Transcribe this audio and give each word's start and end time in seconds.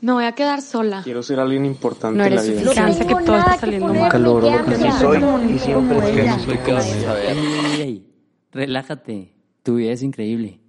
Me 0.00 0.12
voy 0.12 0.24
a 0.24 0.32
quedar 0.32 0.60
sola. 0.60 1.00
Quiero 1.02 1.22
ser 1.22 1.40
alguien 1.40 1.64
importante 1.64 2.18
No 2.18 2.24
en 2.24 2.34
la 2.34 2.40
eres 2.42 2.50
vida. 2.50 2.72
suficiente, 2.72 3.06
que 3.06 3.24
todo 3.24 3.38
está 3.38 3.56
saliendo 3.58 3.94
mal. 3.94 4.10
Calor, 4.10 4.42
lo 4.42 4.64
que 4.64 4.76
sí 4.76 4.92
soy 4.92 5.22
y 5.50 5.58
siempre 5.58 6.00
relájate, 8.52 9.34
tu 9.62 9.76
vida 9.76 9.92
es 9.92 10.02
increíble. 10.02 10.60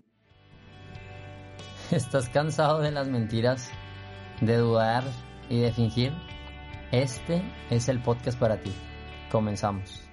¿Estás 1.92 2.30
cansado 2.30 2.80
de 2.80 2.92
las 2.92 3.08
mentiras, 3.08 3.70
de 4.42 4.58
dudar 4.58 5.04
y 5.50 5.60
de 5.60 5.72
fingir? 5.72 6.14
Este 6.92 7.42
es 7.70 7.90
el 7.90 8.02
podcast 8.02 8.40
para 8.40 8.58
ti. 8.62 8.72
Comenzamos. 9.32 10.07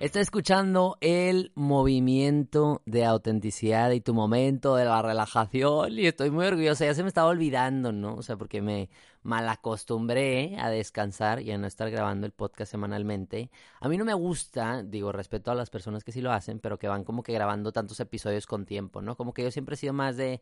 Estás 0.00 0.22
escuchando 0.22 0.96
el 1.02 1.52
movimiento 1.54 2.80
de 2.86 3.04
autenticidad 3.04 3.90
y 3.90 4.00
tu 4.00 4.14
momento 4.14 4.74
de 4.74 4.86
la 4.86 5.02
relajación 5.02 5.92
y 5.98 6.06
estoy 6.06 6.30
muy 6.30 6.46
orgullosa, 6.46 6.86
ya 6.86 6.94
se 6.94 7.02
me 7.02 7.08
estaba 7.08 7.28
olvidando, 7.28 7.92
¿no? 7.92 8.14
O 8.14 8.22
sea, 8.22 8.38
porque 8.38 8.62
me 8.62 8.88
malacostumbré 9.22 10.56
a 10.58 10.70
descansar 10.70 11.42
y 11.42 11.50
a 11.50 11.58
no 11.58 11.66
estar 11.66 11.90
grabando 11.90 12.24
el 12.24 12.32
podcast 12.32 12.70
semanalmente. 12.70 13.50
A 13.78 13.90
mí 13.90 13.98
no 13.98 14.06
me 14.06 14.14
gusta, 14.14 14.82
digo, 14.82 15.12
respeto 15.12 15.50
a 15.50 15.54
las 15.54 15.68
personas 15.68 16.02
que 16.02 16.12
sí 16.12 16.22
lo 16.22 16.32
hacen, 16.32 16.60
pero 16.60 16.78
que 16.78 16.88
van 16.88 17.04
como 17.04 17.22
que 17.22 17.34
grabando 17.34 17.70
tantos 17.70 18.00
episodios 18.00 18.46
con 18.46 18.64
tiempo, 18.64 19.02
¿no? 19.02 19.18
Como 19.18 19.34
que 19.34 19.42
yo 19.42 19.50
siempre 19.50 19.74
he 19.74 19.76
sido 19.76 19.92
más 19.92 20.16
de 20.16 20.40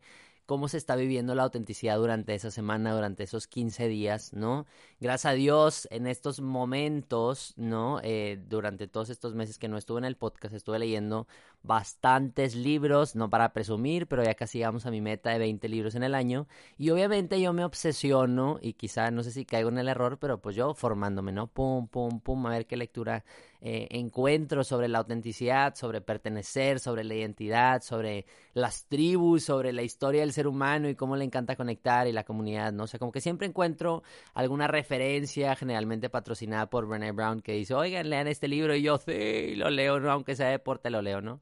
cómo 0.48 0.68
se 0.68 0.78
está 0.78 0.96
viviendo 0.96 1.34
la 1.34 1.42
autenticidad 1.42 1.98
durante 1.98 2.34
esa 2.34 2.50
semana, 2.50 2.94
durante 2.94 3.22
esos 3.22 3.46
15 3.46 3.86
días, 3.86 4.32
¿no? 4.32 4.64
Gracias 4.98 5.30
a 5.30 5.34
Dios, 5.34 5.86
en 5.90 6.06
estos 6.06 6.40
momentos, 6.40 7.52
¿no? 7.58 8.00
Eh, 8.02 8.42
durante 8.48 8.88
todos 8.88 9.10
estos 9.10 9.34
meses 9.34 9.58
que 9.58 9.68
no 9.68 9.76
estuve 9.76 9.98
en 9.98 10.06
el 10.06 10.16
podcast, 10.16 10.54
estuve 10.54 10.78
leyendo 10.78 11.26
bastantes 11.62 12.54
libros, 12.54 13.16
no 13.16 13.28
para 13.30 13.52
presumir, 13.52 14.06
pero 14.06 14.24
ya 14.24 14.34
casi 14.34 14.58
llegamos 14.58 14.86
a 14.86 14.90
mi 14.90 15.00
meta 15.00 15.30
de 15.30 15.38
20 15.38 15.68
libros 15.68 15.94
en 15.94 16.02
el 16.02 16.14
año. 16.14 16.46
Y 16.76 16.90
obviamente 16.90 17.40
yo 17.40 17.52
me 17.52 17.64
obsesiono, 17.64 18.58
y 18.60 18.74
quizá 18.74 19.10
no 19.10 19.22
sé 19.22 19.30
si 19.30 19.44
caigo 19.44 19.68
en 19.68 19.78
el 19.78 19.88
error, 19.88 20.18
pero 20.18 20.40
pues 20.40 20.56
yo 20.56 20.74
formándome, 20.74 21.32
¿no? 21.32 21.46
Pum, 21.48 21.88
pum, 21.88 22.20
pum, 22.20 22.46
a 22.46 22.50
ver 22.50 22.66
qué 22.66 22.76
lectura 22.76 23.24
eh, 23.60 23.88
encuentro 23.90 24.62
sobre 24.62 24.86
la 24.86 24.98
autenticidad, 24.98 25.74
sobre 25.74 26.00
pertenecer, 26.00 26.78
sobre 26.78 27.02
la 27.02 27.14
identidad, 27.14 27.82
sobre 27.82 28.24
las 28.54 28.84
tribus, 28.86 29.44
sobre 29.44 29.72
la 29.72 29.82
historia 29.82 30.20
del 30.20 30.32
ser 30.32 30.46
humano 30.46 30.88
y 30.88 30.94
cómo 30.94 31.16
le 31.16 31.24
encanta 31.24 31.56
conectar 31.56 32.06
y 32.06 32.12
la 32.12 32.22
comunidad, 32.22 32.72
¿no? 32.72 32.84
O 32.84 32.86
sea, 32.86 33.00
como 33.00 33.10
que 33.10 33.20
siempre 33.20 33.48
encuentro 33.48 34.04
alguna 34.34 34.68
referencia, 34.68 35.56
generalmente 35.56 36.08
patrocinada 36.08 36.70
por 36.70 36.86
Brené 36.86 37.10
Brown, 37.10 37.40
que 37.42 37.52
dice, 37.52 37.74
oigan, 37.74 38.08
lean 38.10 38.28
este 38.28 38.46
libro 38.46 38.76
y 38.76 38.82
yo, 38.82 38.98
sí, 38.98 39.56
lo 39.56 39.70
leo, 39.70 39.98
¿no? 39.98 40.12
Aunque 40.12 40.36
sea 40.36 40.48
deporte, 40.48 40.88
lo 40.90 41.02
leo, 41.02 41.20
¿no? 41.20 41.40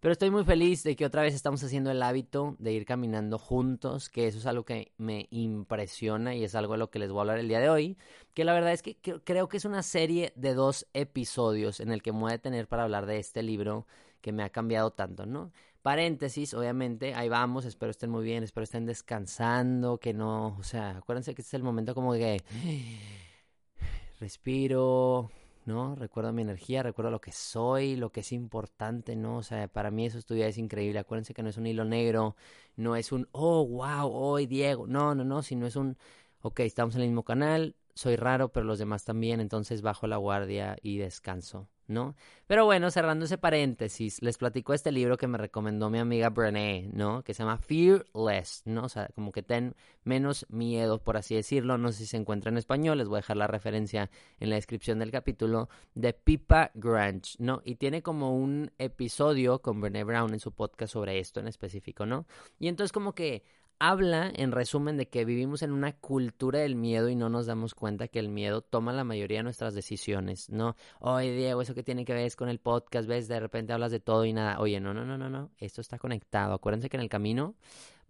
Pero 0.00 0.12
estoy 0.12 0.30
muy 0.30 0.44
feliz 0.44 0.82
de 0.82 0.94
que 0.94 1.06
otra 1.06 1.22
vez 1.22 1.34
estamos 1.34 1.62
haciendo 1.64 1.90
el 1.90 2.02
hábito 2.02 2.54
de 2.58 2.72
ir 2.72 2.84
caminando 2.84 3.38
juntos, 3.38 4.08
que 4.08 4.26
eso 4.28 4.38
es 4.38 4.46
algo 4.46 4.64
que 4.64 4.92
me 4.98 5.26
impresiona 5.30 6.34
y 6.34 6.44
es 6.44 6.54
algo 6.54 6.74
de 6.74 6.78
lo 6.78 6.90
que 6.90 6.98
les 6.98 7.10
voy 7.10 7.18
a 7.18 7.22
hablar 7.22 7.38
el 7.38 7.48
día 7.48 7.60
de 7.60 7.70
hoy, 7.70 7.96
que 8.34 8.44
la 8.44 8.52
verdad 8.52 8.72
es 8.72 8.82
que 8.82 9.00
cre- 9.00 9.22
creo 9.24 9.48
que 9.48 9.56
es 9.56 9.64
una 9.64 9.82
serie 9.82 10.32
de 10.36 10.54
dos 10.54 10.86
episodios 10.92 11.80
en 11.80 11.90
el 11.92 12.02
que 12.02 12.12
me 12.12 12.20
voy 12.20 12.32
a 12.32 12.38
tener 12.38 12.68
para 12.68 12.84
hablar 12.84 13.06
de 13.06 13.18
este 13.18 13.42
libro 13.42 13.86
que 14.20 14.32
me 14.32 14.42
ha 14.42 14.50
cambiado 14.50 14.90
tanto, 14.92 15.24
¿no? 15.26 15.52
Paréntesis, 15.82 16.52
obviamente, 16.52 17.14
ahí 17.14 17.28
vamos, 17.28 17.64
espero 17.64 17.90
estén 17.90 18.10
muy 18.10 18.24
bien, 18.24 18.42
espero 18.42 18.64
estén 18.64 18.86
descansando, 18.86 19.98
que 19.98 20.12
no, 20.12 20.56
o 20.58 20.62
sea, 20.62 20.98
acuérdense 20.98 21.34
que 21.34 21.42
este 21.42 21.50
es 21.50 21.54
el 21.54 21.62
momento 21.62 21.94
como 21.94 22.12
que 22.12 22.42
respiro, 24.20 25.30
¿no? 25.66 25.94
Recuerdo 25.94 26.32
mi 26.32 26.42
energía, 26.42 26.82
recuerdo 26.82 27.10
lo 27.10 27.20
que 27.20 27.32
soy, 27.32 27.96
lo 27.96 28.10
que 28.12 28.20
es 28.20 28.32
importante, 28.32 29.16
¿no? 29.16 29.38
O 29.38 29.42
sea, 29.42 29.68
para 29.68 29.90
mí 29.90 30.06
eso 30.06 30.18
estudiar 30.18 30.48
es 30.48 30.58
increíble. 30.58 30.98
Acuérdense 30.98 31.34
que 31.34 31.42
no 31.42 31.50
es 31.50 31.56
un 31.58 31.66
hilo 31.66 31.84
negro, 31.84 32.36
no 32.76 32.96
es 32.96 33.12
un, 33.12 33.28
oh, 33.32 33.66
wow, 33.66 34.10
hoy 34.12 34.46
Diego. 34.46 34.86
No, 34.86 35.14
no, 35.14 35.24
no, 35.24 35.42
sino 35.42 35.66
es 35.66 35.76
un, 35.76 35.96
ok, 36.42 36.60
estamos 36.60 36.94
en 36.96 37.02
el 37.02 37.08
mismo 37.08 37.24
canal, 37.24 37.74
soy 37.96 38.16
raro, 38.16 38.50
pero 38.50 38.66
los 38.66 38.78
demás 38.78 39.04
también, 39.04 39.40
entonces 39.40 39.80
bajo 39.80 40.06
la 40.06 40.18
guardia 40.18 40.76
y 40.82 40.98
descanso, 40.98 41.66
¿no? 41.88 42.14
Pero 42.46 42.66
bueno, 42.66 42.90
cerrando 42.90 43.24
ese 43.24 43.38
paréntesis, 43.38 44.20
les 44.20 44.36
platico 44.36 44.74
este 44.74 44.92
libro 44.92 45.16
que 45.16 45.26
me 45.26 45.38
recomendó 45.38 45.88
mi 45.88 45.98
amiga 45.98 46.28
Brené, 46.28 46.90
¿no? 46.92 47.24
Que 47.24 47.32
se 47.32 47.42
llama 47.42 47.56
Fearless, 47.56 48.64
¿no? 48.66 48.84
O 48.84 48.88
sea, 48.90 49.08
como 49.14 49.32
que 49.32 49.42
ten 49.42 49.74
menos 50.04 50.44
miedo, 50.50 51.02
por 51.02 51.16
así 51.16 51.34
decirlo. 51.34 51.78
No 51.78 51.90
sé 51.90 52.00
si 52.00 52.06
se 52.06 52.18
encuentra 52.18 52.50
en 52.50 52.58
español, 52.58 52.98
les 52.98 53.08
voy 53.08 53.16
a 53.16 53.20
dejar 53.20 53.38
la 53.38 53.46
referencia 53.46 54.10
en 54.40 54.50
la 54.50 54.56
descripción 54.56 54.98
del 54.98 55.10
capítulo 55.10 55.70
de 55.94 56.12
Pipa 56.12 56.72
Grange, 56.74 57.36
¿no? 57.38 57.62
Y 57.64 57.76
tiene 57.76 58.02
como 58.02 58.36
un 58.36 58.72
episodio 58.76 59.62
con 59.62 59.80
Brené 59.80 60.04
Brown 60.04 60.34
en 60.34 60.40
su 60.40 60.52
podcast 60.52 60.92
sobre 60.92 61.18
esto 61.18 61.40
en 61.40 61.48
específico, 61.48 62.04
¿no? 62.04 62.26
Y 62.58 62.68
entonces 62.68 62.92
como 62.92 63.14
que 63.14 63.42
habla, 63.78 64.32
en 64.34 64.52
resumen, 64.52 64.96
de 64.96 65.08
que 65.08 65.24
vivimos 65.24 65.62
en 65.62 65.72
una 65.72 65.92
cultura 65.92 66.60
del 66.60 66.76
miedo 66.76 67.08
y 67.08 67.16
no 67.16 67.28
nos 67.28 67.46
damos 67.46 67.74
cuenta 67.74 68.08
que 68.08 68.18
el 68.18 68.28
miedo 68.28 68.62
toma 68.62 68.92
la 68.92 69.04
mayoría 69.04 69.38
de 69.38 69.44
nuestras 69.44 69.74
decisiones, 69.74 70.50
¿no? 70.50 70.76
Oye, 71.00 71.32
Diego, 71.32 71.62
eso 71.62 71.74
que 71.74 71.82
tiene 71.82 72.04
que 72.04 72.14
ver 72.14 72.26
es 72.26 72.36
con 72.36 72.48
el 72.48 72.58
podcast, 72.58 73.08
ves, 73.08 73.28
de 73.28 73.40
repente 73.40 73.72
hablas 73.72 73.92
de 73.92 74.00
todo 74.00 74.24
y 74.24 74.32
nada. 74.32 74.60
Oye, 74.60 74.80
no, 74.80 74.94
no, 74.94 75.04
no, 75.04 75.18
no, 75.18 75.28
no, 75.28 75.50
esto 75.58 75.80
está 75.80 75.98
conectado. 75.98 76.54
Acuérdense 76.54 76.88
que 76.88 76.96
en 76.96 77.02
el 77.02 77.08
camino 77.08 77.54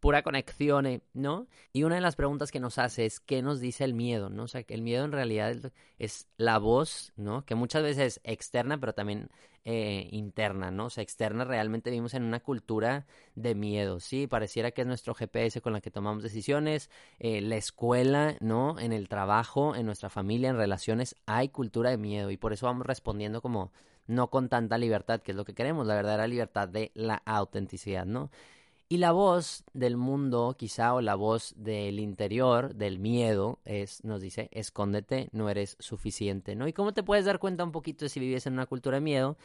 pura 0.06 0.22
conexión, 0.22 0.86
¿eh? 0.86 1.02
¿no? 1.14 1.48
Y 1.72 1.82
una 1.82 1.96
de 1.96 2.00
las 2.00 2.14
preguntas 2.14 2.52
que 2.52 2.60
nos 2.60 2.78
hace 2.78 3.06
es 3.06 3.18
qué 3.18 3.42
nos 3.42 3.58
dice 3.58 3.82
el 3.82 3.92
miedo, 3.92 4.30
¿no? 4.30 4.44
O 4.44 4.46
sea, 4.46 4.62
que 4.62 4.74
el 4.74 4.82
miedo 4.82 5.04
en 5.04 5.10
realidad 5.10 5.72
es, 5.98 6.28
la 6.36 6.58
voz, 6.58 7.12
¿no? 7.16 7.44
Que 7.44 7.56
muchas 7.56 7.82
veces 7.82 8.18
es 8.18 8.20
externa, 8.22 8.78
pero 8.78 8.92
también 8.92 9.30
eh, 9.64 10.06
interna, 10.12 10.70
¿no? 10.70 10.84
O 10.86 10.90
sea, 10.90 11.02
externa 11.02 11.44
realmente 11.44 11.90
vivimos 11.90 12.14
en 12.14 12.22
una 12.22 12.38
cultura 12.38 13.04
de 13.34 13.56
miedo, 13.56 13.98
¿sí? 13.98 14.28
Pareciera 14.28 14.70
que 14.70 14.82
es 14.82 14.86
nuestro 14.86 15.12
GPS 15.12 15.60
con 15.60 15.72
la 15.72 15.80
que 15.80 15.90
tomamos 15.90 16.22
decisiones, 16.22 16.88
eh, 17.18 17.40
la 17.40 17.56
escuela, 17.56 18.36
¿no? 18.38 18.78
En 18.78 18.92
el 18.92 19.08
trabajo, 19.08 19.74
en 19.74 19.86
nuestra 19.86 20.08
familia, 20.08 20.50
en 20.50 20.56
relaciones, 20.56 21.16
hay 21.26 21.48
cultura 21.48 21.90
de 21.90 21.98
miedo 21.98 22.30
y 22.30 22.36
por 22.36 22.52
eso 22.52 22.66
vamos 22.66 22.86
respondiendo 22.86 23.42
como 23.42 23.72
no 24.06 24.30
con 24.30 24.48
tanta 24.48 24.78
libertad, 24.78 25.20
que 25.20 25.32
es 25.32 25.36
lo 25.36 25.44
que 25.44 25.54
queremos, 25.54 25.84
la 25.84 25.96
verdadera 25.96 26.28
libertad 26.28 26.68
de 26.68 26.92
la 26.94 27.22
autenticidad, 27.26 28.06
¿no? 28.06 28.30
Y 28.88 28.98
la 28.98 29.10
voz 29.10 29.64
del 29.72 29.96
mundo, 29.96 30.54
quizá, 30.56 30.94
o 30.94 31.00
la 31.00 31.16
voz 31.16 31.54
del 31.56 31.98
interior, 31.98 32.76
del 32.76 33.00
miedo, 33.00 33.58
es, 33.64 34.04
nos 34.04 34.20
dice, 34.20 34.48
escóndete, 34.52 35.28
no 35.32 35.50
eres 35.50 35.76
suficiente, 35.80 36.54
¿no? 36.54 36.68
¿Y 36.68 36.72
cómo 36.72 36.94
te 36.94 37.02
puedes 37.02 37.24
dar 37.24 37.40
cuenta 37.40 37.64
un 37.64 37.72
poquito 37.72 38.04
de 38.04 38.10
si 38.10 38.20
vives 38.20 38.46
en 38.46 38.52
una 38.52 38.66
cultura 38.66 38.98
de 38.98 39.00
miedo? 39.00 39.36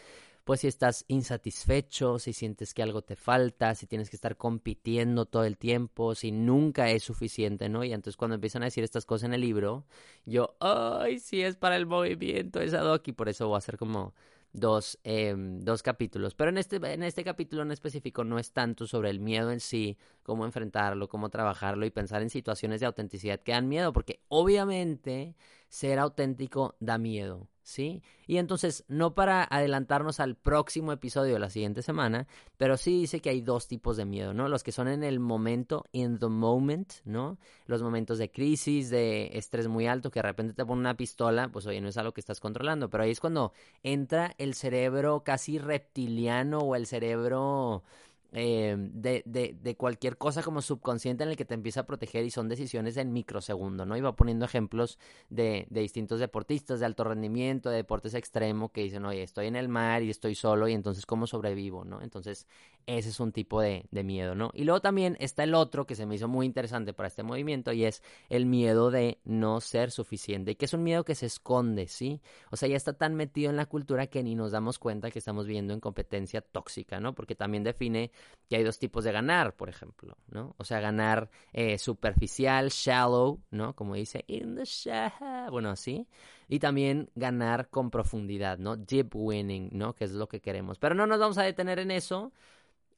Pues 0.44 0.60
si 0.60 0.68
estás 0.68 1.06
insatisfecho, 1.08 2.20
si 2.20 2.34
sientes 2.34 2.76
que 2.76 2.84
algo 2.84 3.02
te 3.02 3.16
falta, 3.16 3.74
si 3.74 3.88
tienes 3.88 4.12
que 4.12 4.16
estar 4.16 4.38
compitiendo 4.38 5.26
todo 5.26 5.46
el 5.46 5.58
tiempo, 5.58 6.14
si 6.14 6.32
nunca 6.32 6.92
es 6.92 7.04
suficiente, 7.04 7.68
¿no? 7.68 7.84
Y 7.84 7.94
entonces 7.94 8.18
cuando 8.18 8.36
empiezan 8.36 8.62
a 8.62 8.66
decir 8.66 8.84
estas 8.84 9.06
cosas 9.06 9.28
en 9.28 9.34
el 9.34 9.42
libro, 9.42 9.86
yo, 10.26 10.56
ay, 10.60 11.20
sí 11.20 11.42
es 11.42 11.56
para 11.56 11.78
el 11.78 11.88
movimiento 11.88 12.60
esa 12.60 12.82
doc, 12.82 13.08
y 13.08 13.12
por 13.12 13.28
eso 13.28 13.48
voy 13.48 13.56
a 13.56 13.58
hacer 13.58 13.78
como 13.78 14.14
dos, 14.54 15.00
eh, 15.04 15.34
dos 15.38 15.84
capítulos. 15.84 16.36
Pero 16.36 16.50
en 16.50 16.58
este, 16.58 16.78
en 16.78 17.04
este 17.04 17.24
capítulo 17.24 17.62
en 17.62 17.72
específico 17.72 18.24
no 18.24 18.40
es 18.40 18.52
tanto 18.52 18.88
sobre 18.88 19.10
el 19.10 19.20
miedo 19.20 19.52
en 19.52 19.60
sí, 19.60 19.98
cómo 20.24 20.46
enfrentarlo, 20.46 21.08
cómo 21.10 21.30
trabajarlo 21.30 21.86
y 21.86 21.92
pensar 21.92 22.22
en 22.22 22.30
situaciones 22.30 22.80
de 22.80 22.86
autenticidad 22.86 23.40
que 23.40 23.54
dan 23.54 23.68
miedo, 23.68 23.94
porque 23.94 24.22
obviamente 24.28 25.36
ser 25.72 26.00
auténtico 26.00 26.76
da 26.82 26.98
miedo, 26.98 27.48
¿sí? 27.64 28.04
Y 28.28 28.40
entonces, 28.40 28.84
no 28.90 29.16
para 29.16 29.42
adelantarnos 29.50 30.20
al 30.20 30.36
próximo 30.36 30.92
episodio 30.92 31.34
de 31.34 31.40
la 31.40 31.50
siguiente 31.50 31.82
semana, 31.82 32.28
pero 32.58 32.76
sí 32.76 33.00
dice 33.00 33.22
que 33.22 33.30
hay 33.30 33.40
dos 33.40 33.70
tipos 33.70 33.96
de 33.96 34.04
miedo, 34.04 34.34
¿no? 34.34 34.50
Los 34.50 34.64
que 34.64 34.74
son 34.74 34.90
en 34.90 35.02
el 35.02 35.22
momento, 35.22 35.86
in 35.94 36.20
the 36.20 36.28
moment, 36.28 36.92
¿no? 37.06 37.38
Los 37.68 37.82
momentos 37.82 38.18
de 38.18 38.30
crisis, 38.30 38.90
de 38.90 39.30
estrés 39.32 39.70
muy 39.70 39.88
alto, 39.88 40.12
que 40.12 40.20
de 40.20 40.28
repente 40.28 40.54
te 40.54 40.66
pone 40.66 40.82
una 40.82 40.98
pistola, 40.98 41.48
pues 41.48 41.66
oye, 41.66 41.80
no 41.80 41.88
es 41.88 41.98
algo 41.98 42.12
que 42.12 42.20
estás 42.20 42.42
controlando, 42.42 42.90
pero 42.90 43.04
ahí 43.04 43.12
es 43.12 43.22
cuando 43.22 43.54
entra 43.82 44.36
el 44.40 44.56
cerebro 44.56 45.24
casi 45.24 45.58
reptiliano 45.58 46.60
o 46.60 46.76
el 46.76 46.86
cerebro 46.86 47.86
eh, 48.34 48.78
de, 48.78 49.24
de, 49.26 49.58
de, 49.62 49.76
cualquier 49.76 50.18
cosa 50.18 50.42
como 50.42 50.62
subconsciente 50.62 51.24
en 51.24 51.32
el 51.32 51.36
que 51.36 51.44
te 51.44 51.54
empieza 51.54 51.82
a 51.82 51.86
proteger 51.86 52.24
y 52.24 52.32
son 52.32 52.48
decisiones 52.48 52.96
en 52.96 53.12
microsegundo, 53.12 53.86
¿no? 53.86 53.98
Iba 53.98 54.16
poniendo 54.16 54.46
ejemplos 54.46 55.00
de, 55.30 55.68
de, 55.70 55.82
distintos 55.82 56.22
deportistas 56.22 56.80
de 56.80 56.86
alto 56.86 57.04
rendimiento, 57.04 57.70
de 57.70 57.76
deportes 57.78 58.14
extremo, 58.14 58.72
que 58.72 58.84
dicen, 58.84 59.04
oye, 59.06 59.24
estoy 59.24 59.48
en 59.48 59.58
el 59.58 59.68
mar 59.68 60.02
y 60.02 60.10
estoy 60.10 60.36
solo 60.36 60.70
y 60.70 60.74
entonces, 60.74 61.06
¿cómo 61.06 61.28
sobrevivo, 61.28 61.84
no? 61.84 62.02
Entonces, 62.02 62.48
ese 62.86 63.10
es 63.10 63.20
un 63.20 63.32
tipo 63.32 63.62
de, 63.62 63.86
miedo, 63.92 64.36
¿no? 64.36 64.52
Y 64.54 64.64
luego 64.64 64.82
también 64.82 65.16
está 65.20 65.44
el 65.44 65.54
otro 65.54 65.86
que 65.86 65.96
se 65.96 66.06
me 66.06 66.16
hizo 66.16 66.28
muy 66.28 66.46
interesante 66.46 66.94
para 66.94 67.08
este 67.08 67.24
movimiento 67.24 67.72
y 67.72 67.86
es 67.86 68.02
el 68.30 68.46
miedo 68.46 68.92
de 68.92 69.20
no 69.24 69.62
ser 69.62 69.92
suficiente, 69.92 70.56
que 70.58 70.66
es 70.66 70.74
un 70.74 70.84
miedo 70.84 71.04
que 71.04 71.16
se 71.16 71.26
esconde, 71.28 71.88
¿sí? 71.88 72.22
O 72.50 72.58
sea, 72.58 72.68
ya 72.68 72.76
está 72.76 72.94
tan 72.94 73.16
metido 73.16 73.50
en 73.50 73.58
la 73.58 73.66
cultura 73.66 74.08
que 74.08 74.24
ni 74.24 74.36
nos 74.36 74.52
damos 74.52 74.80
cuenta 74.80 75.12
que 75.12 75.20
estamos 75.20 75.46
viviendo 75.46 75.74
en 75.74 75.80
competencia 75.80 76.42
tóxica, 76.42 77.00
¿no? 77.00 77.14
Porque 77.14 77.36
también 77.36 77.64
define 77.64 78.12
que 78.50 78.56
hay 78.56 78.64
dos 78.64 78.80
tipos 78.80 79.04
de 79.04 79.12
ganar, 79.12 79.56
por 79.56 79.70
ejemplo, 79.70 80.18
¿no? 80.28 80.56
O 80.58 80.64
sea, 80.64 80.80
ganar 80.80 81.30
eh, 81.54 81.78
superficial, 81.78 82.70
shallow, 82.70 83.42
¿no? 83.52 83.76
Como 83.76 83.96
dice, 83.96 84.24
in 84.28 84.56
the 84.56 84.66
shallow, 84.66 85.52
bueno, 85.52 85.70
así. 85.70 86.08
Y 86.48 86.60
también 86.60 87.10
ganar 87.16 87.70
con 87.70 87.90
profundidad, 87.90 88.58
¿no? 88.58 88.76
Deep 88.76 89.16
winning, 89.16 89.70
¿no? 89.72 89.96
Que 89.96 90.04
es 90.04 90.12
lo 90.12 90.28
que 90.28 90.42
queremos. 90.42 90.80
Pero 90.80 90.96
no 90.96 91.08
nos 91.08 91.20
vamos 91.20 91.38
a 91.38 91.44
detener 91.44 91.80
en 91.80 91.92
eso 91.92 92.34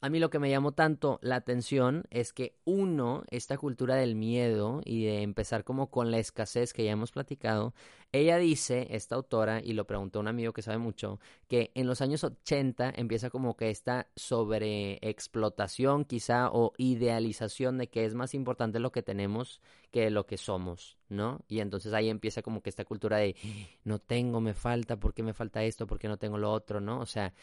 a 0.04 0.10
mí 0.10 0.20
lo 0.20 0.30
que 0.30 0.38
me 0.38 0.50
llamó 0.50 0.74
tanto 0.74 1.18
la 1.22 1.38
atención 1.38 2.04
es 2.10 2.34
que 2.34 2.58
uno, 2.66 3.24
esta 3.30 3.58
cultura 3.58 3.96
del 3.96 4.16
miedo 4.16 4.82
y 4.84 5.06
de 5.06 5.22
empezar 5.22 5.64
como 5.64 5.90
con 5.90 6.12
la 6.12 6.20
escasez 6.20 6.74
que 6.74 6.84
ya 6.84 6.92
hemos 6.92 7.14
platicado, 7.14 7.74
ella 8.12 8.38
dice, 8.38 8.88
esta 8.90 9.16
autora, 9.16 9.62
y 9.64 9.72
lo 9.72 9.88
preguntó 9.88 10.20
un 10.20 10.28
amigo 10.28 10.52
que 10.52 10.62
sabe 10.62 10.78
mucho, 10.78 11.22
que 11.48 11.72
en 11.74 11.88
los 11.88 12.02
años 12.02 12.26
80 12.26 12.92
empieza 12.98 13.30
como 13.30 13.56
que 13.56 13.70
esta 13.70 14.10
sobreexplotación 14.18 16.04
quizá 16.04 16.50
o 16.52 16.74
idealización 16.78 17.78
de 17.78 17.88
que 17.88 18.04
es 18.04 18.14
más 18.14 18.34
importante 18.34 18.82
lo 18.82 18.92
que 18.92 19.04
tenemos 19.04 19.62
que 19.90 20.10
lo 20.10 20.26
que 20.26 20.36
somos, 20.36 20.98
¿no? 21.08 21.40
Y 21.48 21.62
entonces 21.62 21.94
ahí 21.94 22.10
empieza 22.10 22.42
como 22.42 22.62
que 22.62 22.70
esta 22.70 22.84
cultura 22.84 23.20
de 23.20 23.38
no 23.86 24.00
tengo, 24.00 24.42
me 24.42 24.54
falta, 24.54 24.98
¿por 24.98 25.14
qué 25.14 25.24
me 25.24 25.34
falta 25.34 25.64
esto? 25.64 25.88
¿Por 25.88 25.98
qué 25.98 26.10
no 26.10 26.18
tengo 26.18 26.38
lo 26.38 26.52
otro? 26.52 26.82
¿No? 26.82 27.00
O 27.00 27.06
sea, 27.06 27.34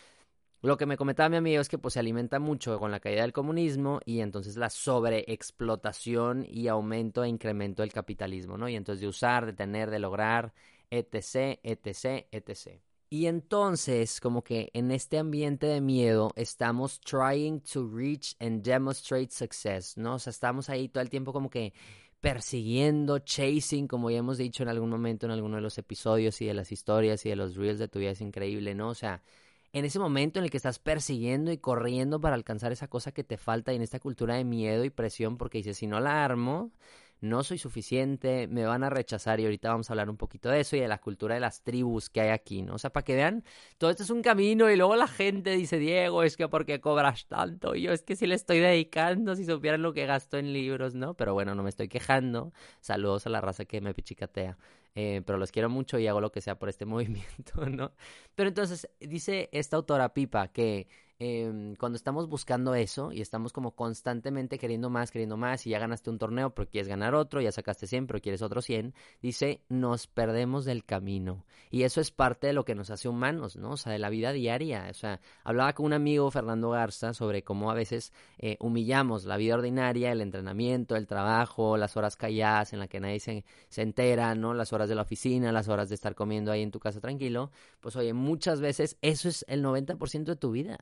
lo 0.62 0.76
que 0.76 0.86
me 0.86 0.96
comentaba 0.96 1.28
mi 1.28 1.36
amigo 1.36 1.60
es 1.60 1.68
que 1.68 1.78
pues 1.78 1.94
se 1.94 2.00
alimenta 2.00 2.38
mucho 2.38 2.78
con 2.78 2.90
la 2.90 3.00
caída 3.00 3.22
del 3.22 3.32
comunismo 3.32 4.00
y 4.04 4.20
entonces 4.20 4.56
la 4.56 4.68
sobreexplotación 4.68 6.46
y 6.48 6.68
aumento 6.68 7.24
e 7.24 7.28
incremento 7.28 7.82
del 7.82 7.92
capitalismo, 7.92 8.58
¿no? 8.58 8.68
Y 8.68 8.76
entonces 8.76 9.00
de 9.00 9.08
usar, 9.08 9.46
de 9.46 9.54
tener, 9.54 9.90
de 9.90 9.98
lograr, 9.98 10.52
etc, 10.90 11.58
etc, 11.62 12.26
etc. 12.30 12.80
Y 13.08 13.26
entonces, 13.26 14.20
como 14.20 14.44
que 14.44 14.70
en 14.72 14.90
este 14.92 15.18
ambiente 15.18 15.66
de 15.66 15.80
miedo, 15.80 16.30
estamos 16.36 17.00
trying 17.00 17.60
to 17.60 17.88
reach 17.88 18.36
and 18.38 18.62
demonstrate 18.62 19.30
success, 19.30 19.96
¿no? 19.96 20.14
O 20.14 20.18
sea, 20.18 20.30
estamos 20.30 20.68
ahí 20.70 20.88
todo 20.88 21.02
el 21.02 21.10
tiempo 21.10 21.32
como 21.32 21.50
que 21.50 21.72
persiguiendo, 22.20 23.18
chasing, 23.18 23.88
como 23.88 24.10
ya 24.10 24.18
hemos 24.18 24.38
dicho 24.38 24.62
en 24.62 24.68
algún 24.68 24.90
momento 24.90 25.26
en 25.26 25.32
alguno 25.32 25.56
de 25.56 25.62
los 25.62 25.78
episodios 25.78 26.40
y 26.42 26.46
de 26.46 26.54
las 26.54 26.70
historias 26.70 27.24
y 27.26 27.30
de 27.30 27.36
los 27.36 27.56
reels 27.56 27.78
de 27.78 27.88
tu 27.88 27.98
vida 27.98 28.10
es 28.10 28.20
increíble, 28.20 28.74
¿no? 28.74 28.90
O 28.90 28.94
sea, 28.94 29.22
en 29.72 29.84
ese 29.84 29.98
momento 29.98 30.38
en 30.38 30.44
el 30.44 30.50
que 30.50 30.56
estás 30.56 30.78
persiguiendo 30.78 31.52
y 31.52 31.58
corriendo 31.58 32.20
para 32.20 32.34
alcanzar 32.34 32.72
esa 32.72 32.88
cosa 32.88 33.12
que 33.12 33.24
te 33.24 33.36
falta 33.36 33.72
y 33.72 33.76
en 33.76 33.82
esta 33.82 34.00
cultura 34.00 34.34
de 34.34 34.44
miedo 34.44 34.84
y 34.84 34.90
presión 34.90 35.36
porque 35.36 35.58
dices, 35.58 35.78
si 35.78 35.86
no 35.86 36.00
la 36.00 36.24
armo, 36.24 36.72
no 37.20 37.42
soy 37.42 37.58
suficiente, 37.58 38.46
me 38.48 38.64
van 38.64 38.82
a 38.84 38.90
rechazar 38.90 39.40
y 39.40 39.44
ahorita 39.44 39.70
vamos 39.70 39.90
a 39.90 39.92
hablar 39.92 40.10
un 40.10 40.16
poquito 40.16 40.48
de 40.48 40.60
eso 40.60 40.76
y 40.76 40.80
de 40.80 40.88
la 40.88 40.98
cultura 40.98 41.34
de 41.34 41.40
las 41.40 41.62
tribus 41.62 42.10
que 42.10 42.20
hay 42.20 42.30
aquí, 42.30 42.62
¿no? 42.62 42.74
O 42.74 42.78
sea, 42.78 42.90
para 42.90 43.04
que 43.04 43.14
vean, 43.14 43.44
todo 43.78 43.90
esto 43.90 44.02
es 44.02 44.10
un 44.10 44.22
camino 44.22 44.70
y 44.70 44.76
luego 44.76 44.96
la 44.96 45.06
gente 45.08 45.50
dice, 45.50 45.78
Diego, 45.78 46.22
es 46.22 46.36
que 46.36 46.48
¿por 46.48 46.64
qué 46.66 46.80
cobras 46.80 47.26
tanto? 47.26 47.74
Y 47.74 47.82
yo 47.82 47.92
es 47.92 48.02
que 48.02 48.16
si 48.16 48.26
le 48.26 48.34
estoy 48.34 48.58
dedicando, 48.60 49.36
si 49.36 49.44
supieran 49.44 49.82
lo 49.82 49.92
que 49.92 50.06
gasto 50.06 50.38
en 50.38 50.52
libros, 50.52 50.94
¿no? 50.94 51.14
Pero 51.14 51.34
bueno, 51.34 51.54
no 51.54 51.62
me 51.62 51.70
estoy 51.70 51.88
quejando. 51.88 52.52
Saludos 52.80 53.26
a 53.26 53.30
la 53.30 53.40
raza 53.40 53.64
que 53.64 53.80
me 53.80 53.94
pichicatea. 53.94 54.56
Eh, 54.94 55.22
pero 55.24 55.38
los 55.38 55.52
quiero 55.52 55.70
mucho 55.70 55.98
y 55.98 56.06
hago 56.08 56.20
lo 56.20 56.32
que 56.32 56.40
sea 56.40 56.58
por 56.58 56.68
este 56.68 56.84
movimiento, 56.86 57.66
¿no? 57.68 57.92
Pero 58.34 58.48
entonces 58.48 58.88
dice 59.00 59.48
esta 59.52 59.76
autora 59.76 60.14
Pipa 60.14 60.48
que 60.48 60.88
eh, 61.22 61.74
cuando 61.78 61.96
estamos 61.96 62.28
buscando 62.28 62.74
eso 62.74 63.12
y 63.12 63.20
estamos 63.20 63.52
como 63.52 63.72
constantemente 63.72 64.58
queriendo 64.58 64.88
más, 64.88 65.10
queriendo 65.10 65.36
más, 65.36 65.66
y 65.66 65.70
ya 65.70 65.78
ganaste 65.78 66.08
un 66.08 66.18
torneo, 66.18 66.54
pero 66.54 66.70
quieres 66.70 66.88
ganar 66.88 67.14
otro, 67.14 67.42
ya 67.42 67.52
sacaste 67.52 67.86
100, 67.86 68.06
pero 68.06 68.20
quieres 68.20 68.40
otro 68.40 68.62
100, 68.62 68.94
dice, 69.20 69.60
nos 69.68 70.06
perdemos 70.06 70.64
del 70.64 70.82
camino. 70.82 71.44
Y 71.70 71.82
eso 71.82 72.00
es 72.00 72.10
parte 72.10 72.46
de 72.46 72.52
lo 72.54 72.64
que 72.64 72.74
nos 72.74 72.88
hace 72.88 73.06
humanos, 73.06 73.56
¿no? 73.56 73.72
O 73.72 73.76
sea, 73.76 73.92
de 73.92 73.98
la 73.98 74.08
vida 74.08 74.32
diaria. 74.32 74.88
O 74.90 74.94
sea, 74.94 75.20
hablaba 75.44 75.74
con 75.74 75.86
un 75.86 75.92
amigo, 75.92 76.30
Fernando 76.30 76.70
Garza, 76.70 77.12
sobre 77.12 77.44
cómo 77.44 77.70
a 77.70 77.74
veces 77.74 78.14
eh, 78.38 78.56
humillamos 78.58 79.26
la 79.26 79.36
vida 79.36 79.56
ordinaria, 79.56 80.12
el 80.12 80.22
entrenamiento, 80.22 80.96
el 80.96 81.06
trabajo, 81.06 81.76
las 81.76 81.98
horas 81.98 82.16
calladas 82.16 82.72
en 82.72 82.78
las 82.78 82.88
que 82.88 82.98
nadie 82.98 83.20
se, 83.20 83.44
se 83.68 83.82
entera, 83.82 84.34
¿no? 84.34 84.54
Las 84.54 84.72
horas 84.72 84.88
de 84.88 84.94
la 84.94 85.02
oficina, 85.02 85.52
las 85.52 85.68
horas 85.68 85.90
de 85.90 85.96
estar 85.96 86.14
comiendo 86.14 86.50
ahí 86.50 86.62
en 86.62 86.70
tu 86.70 86.80
casa 86.80 86.98
tranquilo. 86.98 87.50
Pues 87.80 87.94
oye, 87.96 88.14
muchas 88.14 88.62
veces 88.62 88.96
eso 89.02 89.28
es 89.28 89.44
el 89.48 89.62
90% 89.62 90.24
de 90.24 90.36
tu 90.36 90.52
vida. 90.52 90.78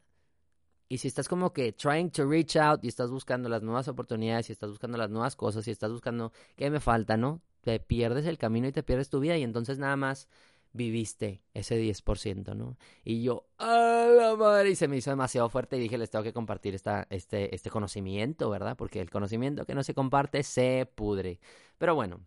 Y 0.88 0.99
si 0.99 1.08
estás 1.08 1.29
como 1.29 1.52
que 1.52 1.73
trying 1.73 2.11
to 2.11 2.26
reach 2.26 2.56
out 2.56 2.85
y 2.85 2.88
estás 2.88 3.11
buscando 3.11 3.49
las 3.49 3.62
nuevas 3.62 3.88
oportunidades 3.88 4.49
y 4.49 4.52
estás 4.52 4.70
buscando 4.70 4.96
las 4.96 5.11
nuevas 5.11 5.37
cosas 5.37 5.69
y 5.69 5.70
estás 5.70 5.93
buscando 5.93 6.32
qué 6.56 6.70
me 6.70 6.81
falta, 6.81 7.17
¿no? 7.17 7.43
Te 7.61 7.79
pierdes 7.81 8.26
el 8.26 8.38
camino 8.38 8.69
y 8.69 8.73
te 8.73 8.82
pierdes 8.82 9.11
tu 9.11 9.20
vida 9.20 9.37
y 9.37 9.43
entonces 9.43 9.79
nada 9.79 9.96
más 9.96 10.29
viviste 10.73 11.43
ese 11.55 11.76
10%, 11.76 12.55
¿no? 12.55 12.76
Y 13.05 13.23
yo, 13.23 13.46
¡a 13.58 14.06
la 14.17 14.37
madre! 14.37 14.70
Y 14.70 14.76
se 14.76 14.88
me 14.88 14.96
hizo 14.96 15.11
demasiado 15.11 15.49
fuerte 15.49 15.76
y 15.76 15.81
dije, 15.81 15.99
les 15.99 16.11
tengo 16.11 16.23
que 16.23 16.32
compartir 16.32 16.75
esta, 16.75 17.06
este, 17.11 17.55
este 17.55 17.70
conocimiento, 17.70 18.49
¿verdad? 18.50 18.76
Porque 18.76 19.00
el 19.00 19.11
conocimiento 19.11 19.67
que 19.67 19.75
no 19.75 19.82
se 19.82 19.94
comparte 19.94 20.43
se 20.43 20.90
pudre. 20.94 21.40
Pero 21.79 21.94
bueno, 21.94 22.20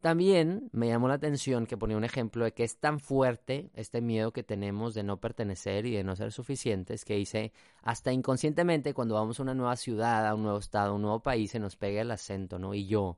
también 0.00 0.70
me 0.72 0.88
llamó 0.88 1.08
la 1.08 1.14
atención 1.14 1.66
que 1.66 1.76
ponía 1.76 1.96
un 1.96 2.04
ejemplo 2.04 2.44
de 2.44 2.52
que 2.52 2.64
es 2.64 2.78
tan 2.78 3.00
fuerte 3.00 3.70
este 3.74 4.00
miedo 4.00 4.32
que 4.32 4.42
tenemos 4.42 4.94
de 4.94 5.02
no 5.02 5.18
pertenecer 5.18 5.86
y 5.86 5.92
de 5.92 6.04
no 6.04 6.14
ser 6.14 6.32
suficientes 6.32 7.04
que 7.04 7.16
dice, 7.16 7.52
hasta 7.82 8.12
inconscientemente 8.12 8.94
cuando 8.94 9.14
vamos 9.14 9.40
a 9.40 9.42
una 9.42 9.54
nueva 9.54 9.76
ciudad, 9.76 10.26
a 10.26 10.34
un 10.34 10.42
nuevo 10.42 10.58
estado, 10.58 10.92
a 10.92 10.94
un 10.94 11.02
nuevo 11.02 11.20
país, 11.20 11.50
se 11.50 11.58
nos 11.58 11.76
pega 11.76 12.02
el 12.02 12.10
acento, 12.10 12.58
¿no? 12.58 12.74
Y 12.74 12.86
yo, 12.86 13.16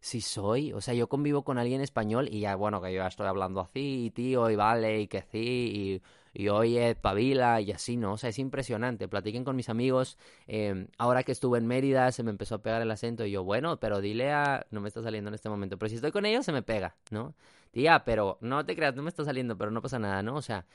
si 0.00 0.20
soy, 0.20 0.72
o 0.72 0.80
sea, 0.80 0.94
yo 0.94 1.08
convivo 1.08 1.42
con 1.42 1.58
alguien 1.58 1.80
español 1.80 2.28
y 2.30 2.40
ya, 2.40 2.54
bueno, 2.56 2.80
que 2.80 2.92
yo 2.92 2.98
ya 2.98 3.08
estoy 3.08 3.26
hablando 3.26 3.60
así, 3.60 4.12
tío, 4.14 4.48
y 4.50 4.56
vale, 4.56 5.00
y 5.00 5.06
que 5.08 5.22
sí, 5.22 5.38
y 5.74 6.02
y 6.34 6.48
oye, 6.48 6.94
pavila 6.94 7.60
y 7.60 7.72
así, 7.72 7.96
¿no? 7.96 8.14
O 8.14 8.18
sea, 8.18 8.30
es 8.30 8.38
impresionante. 8.38 9.08
Platiquen 9.08 9.44
con 9.44 9.56
mis 9.56 9.68
amigos. 9.68 10.18
Eh, 10.46 10.86
ahora 10.98 11.22
que 11.22 11.32
estuve 11.32 11.58
en 11.58 11.66
Mérida 11.66 12.10
se 12.12 12.22
me 12.22 12.30
empezó 12.30 12.56
a 12.56 12.62
pegar 12.62 12.80
el 12.82 12.90
acento 12.90 13.24
y 13.26 13.32
yo, 13.32 13.44
bueno, 13.44 13.78
pero 13.78 14.00
dile 14.00 14.32
a... 14.32 14.66
No 14.70 14.80
me 14.80 14.88
está 14.88 15.02
saliendo 15.02 15.28
en 15.28 15.34
este 15.34 15.48
momento, 15.48 15.78
pero 15.78 15.90
si 15.90 15.96
estoy 15.96 16.10
con 16.12 16.24
ellos 16.26 16.44
se 16.44 16.52
me 16.52 16.62
pega, 16.62 16.96
¿no? 17.10 17.34
Tía, 17.70 18.04
pero 18.04 18.38
no 18.40 18.64
te 18.64 18.74
creas, 18.76 18.94
no 18.94 19.02
me 19.02 19.10
está 19.10 19.24
saliendo, 19.24 19.56
pero 19.58 19.70
no 19.70 19.82
pasa 19.82 19.98
nada, 19.98 20.22
¿no? 20.22 20.36
O 20.36 20.42
sea... 20.42 20.66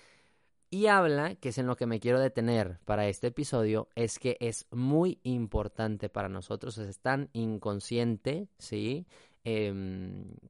Y 0.69 0.87
habla, 0.87 1.35
que 1.35 1.49
es 1.49 1.57
en 1.59 1.65
lo 1.65 1.77
que 1.77 1.85
me 1.85 2.01
quiero 2.01 2.19
detener 2.19 2.79
para 2.83 3.07
este 3.07 3.27
episodio, 3.27 3.87
es 3.95 4.19
que 4.19 4.35
es 4.41 4.67
muy 4.69 5.17
importante 5.23 6.09
para 6.09 6.27
nosotros, 6.27 6.77
es 6.77 6.99
tan 6.99 7.29
inconsciente, 7.31 8.49
¿sí? 8.59 9.07
Eh, 9.45 9.73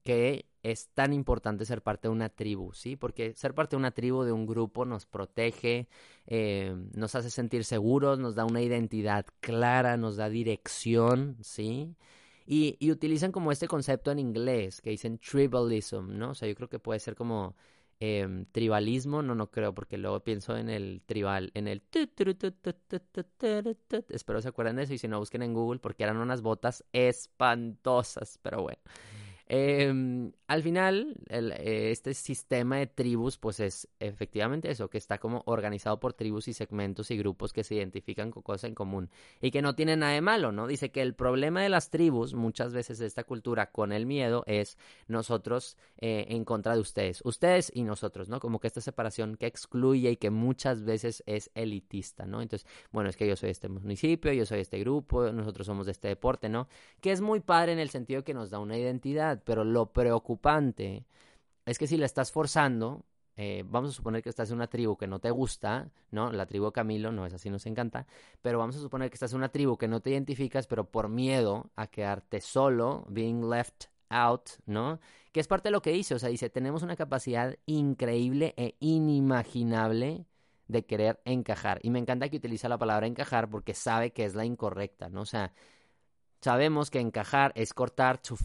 que 0.04 0.48
es 0.72 0.90
tan 0.90 1.14
importante 1.14 1.66
ser 1.66 1.82
parte 1.82 2.08
de 2.08 2.12
una 2.12 2.30
tribu, 2.30 2.74
¿sí? 2.74 2.96
Porque 2.96 3.34
ser 3.36 3.54
parte 3.54 3.76
de 3.76 3.80
una 3.80 3.92
tribu, 3.92 4.24
de 4.24 4.32
un 4.32 4.46
grupo, 4.46 4.86
nos 4.86 5.06
protege, 5.06 5.88
eh, 6.26 6.76
nos 6.94 7.16
hace 7.16 7.30
sentir 7.30 7.64
seguros, 7.64 8.20
nos 8.20 8.36
da 8.36 8.46
una 8.46 8.62
identidad 8.62 9.26
clara, 9.40 9.98
nos 9.98 10.18
da 10.18 10.30
dirección, 10.30 11.38
¿sí? 11.42 11.96
Y, 12.46 12.78
utilizan 12.92 13.32
como 13.32 13.52
este 13.52 13.68
concepto 13.68 14.12
en 14.12 14.20
inglés, 14.20 14.82
que 14.82 14.90
dicen 14.90 15.20
tribalism, 15.20 16.18
¿no? 16.18 16.32
O 16.32 16.36
sea, 16.36 16.48
yo 16.48 16.56
creo 16.56 16.70
que 16.70 16.80
puede 16.80 17.00
ser 17.00 17.16
como 17.16 17.56
eh, 18.00 18.46
tribalismo, 18.52 19.22
no, 19.22 19.36
no 19.36 19.52
creo, 19.52 19.74
porque 19.74 19.98
luego 19.98 20.22
pienso 20.24 20.56
en 20.58 20.70
el 20.70 21.02
tribal, 21.06 21.52
en 21.54 21.68
el... 21.68 21.82
Espero 24.10 24.42
se 24.42 24.48
acuerden 24.48 24.78
de 24.78 24.84
eso 24.84 24.94
y 24.94 24.98
si 24.98 25.08
no, 25.08 25.20
busquen 25.20 25.44
en 25.44 25.54
Google 25.54 25.80
porque 25.80 26.04
eran 26.04 26.18
unas 26.18 26.42
botas 26.42 26.84
espantosas, 26.94 28.40
pero 28.42 28.62
bueno. 28.64 28.82
Eh, 29.50 30.32
al 30.48 30.64
final, 30.64 31.18
el, 31.28 31.52
eh, 31.52 31.92
este 31.92 32.14
sistema 32.14 32.78
de 32.78 32.88
tribus, 32.88 33.38
pues 33.38 33.60
es 33.60 33.90
efectivamente 34.00 34.72
eso, 34.72 34.90
que 34.90 34.98
está 34.98 35.18
como 35.18 35.44
organizado 35.46 36.00
por 36.00 36.14
tribus 36.14 36.48
y 36.48 36.54
segmentos 36.54 37.12
y 37.12 37.18
grupos 37.18 37.52
que 37.52 37.66
se 37.66 37.76
identifican 37.76 38.32
con 38.32 38.44
cosas 38.44 38.70
en 38.70 38.76
común 38.76 39.10
y 39.42 39.52
que 39.52 39.62
no 39.62 39.76
tienen 39.76 40.00
nada 40.00 40.14
de 40.14 40.22
malo, 40.22 40.54
¿no? 40.54 40.66
Dice 40.66 40.90
que 40.92 41.02
el 41.02 41.16
problema 41.16 41.62
de 41.62 41.70
las 41.70 41.90
tribus, 41.90 42.34
muchas 42.34 42.72
veces 42.72 42.98
de 42.98 43.08
esta 43.08 43.26
cultura 43.26 43.72
con 43.72 43.92
el 43.92 44.06
miedo, 44.06 44.44
es 44.48 44.78
nosotros 45.08 45.78
eh, 45.98 46.26
en 46.30 46.46
contra 46.46 46.74
de 46.74 46.80
ustedes, 46.80 47.22
ustedes 47.26 47.70
y 47.74 47.84
nosotros, 47.84 48.30
¿no? 48.30 48.40
Como 48.40 48.60
que 48.60 48.68
esta 48.68 48.80
separación 48.82 49.36
que 49.36 49.48
excluye 49.48 50.12
y 50.12 50.18
que 50.18 50.30
muchas 50.30 50.86
veces 50.86 51.24
es 51.26 51.52
elitista, 51.56 52.26
¿no? 52.26 52.42
Entonces, 52.42 52.68
bueno, 52.92 53.10
es 53.10 53.18
que 53.18 53.28
yo 53.28 53.36
soy 53.36 53.48
de 53.48 53.52
este 53.52 53.68
municipio, 53.68 54.32
yo 54.32 54.46
soy 54.46 54.58
de 54.58 54.64
este 54.64 54.80
grupo, 54.80 55.30
nosotros 55.32 55.68
somos 55.68 55.86
de 55.88 55.92
este 55.92 56.08
deporte, 56.08 56.48
¿no? 56.48 56.70
Que 57.02 57.12
es 57.12 57.20
muy 57.20 57.42
padre 57.42 57.74
en 57.74 57.80
el 57.80 57.90
sentido 57.90 58.24
que 58.24 58.34
nos 58.34 58.50
da 58.50 58.60
una 58.60 58.78
identidad 58.78 59.37
pero 59.44 59.64
lo 59.64 59.92
preocupante 59.94 61.06
es 61.66 61.78
que 61.78 61.88
si 61.88 61.98
la 61.98 62.06
estás 62.06 62.32
forzando, 62.32 63.06
eh, 63.36 63.64
vamos 63.68 63.92
a 63.92 63.94
suponer 63.94 64.24
que 64.24 64.30
estás 64.30 64.50
en 64.50 64.56
una 64.56 64.68
tribu 64.68 64.98
que 64.98 65.06
no 65.06 65.20
te 65.20 65.30
gusta, 65.30 65.92
¿no? 66.12 66.32
La 66.32 66.48
tribu 66.48 66.72
Camilo, 66.72 67.12
no 67.12 67.26
es 67.26 67.34
así, 67.34 67.50
nos 67.50 67.66
encanta, 67.68 68.08
pero 68.42 68.58
vamos 68.58 68.76
a 68.78 68.80
suponer 68.80 69.10
que 69.10 69.16
estás 69.16 69.32
en 69.34 69.38
una 69.38 69.50
tribu 69.50 69.78
que 69.78 69.88
no 69.88 70.00
te 70.02 70.10
identificas, 70.10 70.66
pero 70.66 70.90
por 70.90 71.08
miedo 71.10 71.70
a 71.76 71.88
quedarte 71.88 72.42
solo, 72.42 73.06
being 73.10 73.48
left 73.48 73.86
out, 74.10 74.50
¿no? 74.66 75.00
Que 75.32 75.40
es 75.40 75.48
parte 75.48 75.68
de 75.68 75.72
lo 75.72 75.82
que 75.82 75.92
dice, 75.92 76.16
o 76.16 76.20
sea, 76.20 76.30
dice, 76.30 76.50
tenemos 76.50 76.82
una 76.84 76.96
capacidad 76.96 77.56
increíble 77.68 78.54
e 78.58 78.76
inimaginable 78.80 80.26
de 80.68 80.86
querer 80.86 81.22
encajar. 81.26 81.80
Y 81.84 81.90
me 81.92 82.00
encanta 82.00 82.30
que 82.30 82.38
utiliza 82.38 82.70
la 82.70 82.78
palabra 82.78 83.08
encajar 83.08 83.50
porque 83.50 83.74
sabe 83.74 84.12
que 84.12 84.26
es 84.26 84.36
la 84.36 84.46
incorrecta, 84.46 85.10
¿no? 85.10 85.22
O 85.22 85.26
sea, 85.26 85.54
sabemos 86.42 86.90
que 86.90 87.00
encajar 87.00 87.52
es 87.56 87.74
cortar, 87.74 88.20
to 88.20 88.36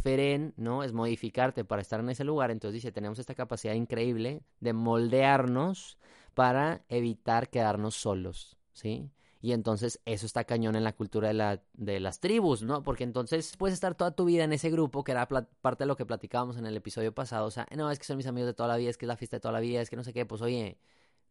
¿no? 0.57 0.83
Es 0.83 0.93
modificarte 0.93 1.65
para 1.65 1.83
estar 1.83 2.01
en 2.01 2.11
ese 2.11 2.25
lugar. 2.25 2.51
Entonces 2.51 2.75
dice, 2.75 2.93
tenemos 2.93 3.19
esta 3.19 3.35
capacidad 3.35 3.75
increíble 3.75 4.43
de 4.61 4.73
moldearnos 4.73 5.99
para 6.35 6.85
evitar 6.89 7.51
quedarnos 7.51 7.95
solos, 7.95 8.57
¿sí? 8.73 9.11
Y 9.43 9.53
entonces 9.53 10.01
eso 10.05 10.25
está 10.25 10.45
cañón 10.45 10.77
en 10.77 10.85
la 10.85 10.93
cultura 10.93 11.29
de, 11.29 11.35
la, 11.35 11.61
de 11.73 11.99
las 11.99 12.21
tribus, 12.21 12.63
¿no? 12.63 12.85
Porque 12.85 13.03
entonces 13.03 13.57
puedes 13.59 13.75
estar 13.75 13.97
toda 13.97 14.13
tu 14.13 14.25
vida 14.25 14.45
en 14.45 14.53
ese 14.53 14.71
grupo, 14.71 15.03
que 15.03 15.11
era 15.11 15.27
parte 15.27 15.83
de 15.83 15.89
lo 15.89 15.97
que 15.97 16.07
platicábamos 16.07 16.57
en 16.59 16.67
el 16.67 16.77
episodio 16.77 17.13
pasado. 17.13 17.47
O 17.47 17.51
sea, 17.51 17.67
no, 17.77 17.91
es 17.91 17.99
que 17.99 18.05
son 18.05 18.17
mis 18.17 18.29
amigos 18.29 18.47
de 18.47 18.55
toda 18.55 18.69
la 18.69 18.77
vida, 18.77 18.91
es 18.91 18.97
que 18.97 19.05
es 19.05 19.09
la 19.09 19.17
fiesta 19.17 19.39
de 19.39 19.41
toda 19.41 19.53
la 19.53 19.61
vida, 19.61 19.81
es 19.81 19.91
que 19.91 19.97
no 19.97 20.05
sé 20.05 20.13
qué. 20.13 20.25
Pues 20.27 20.43
oye, 20.43 20.79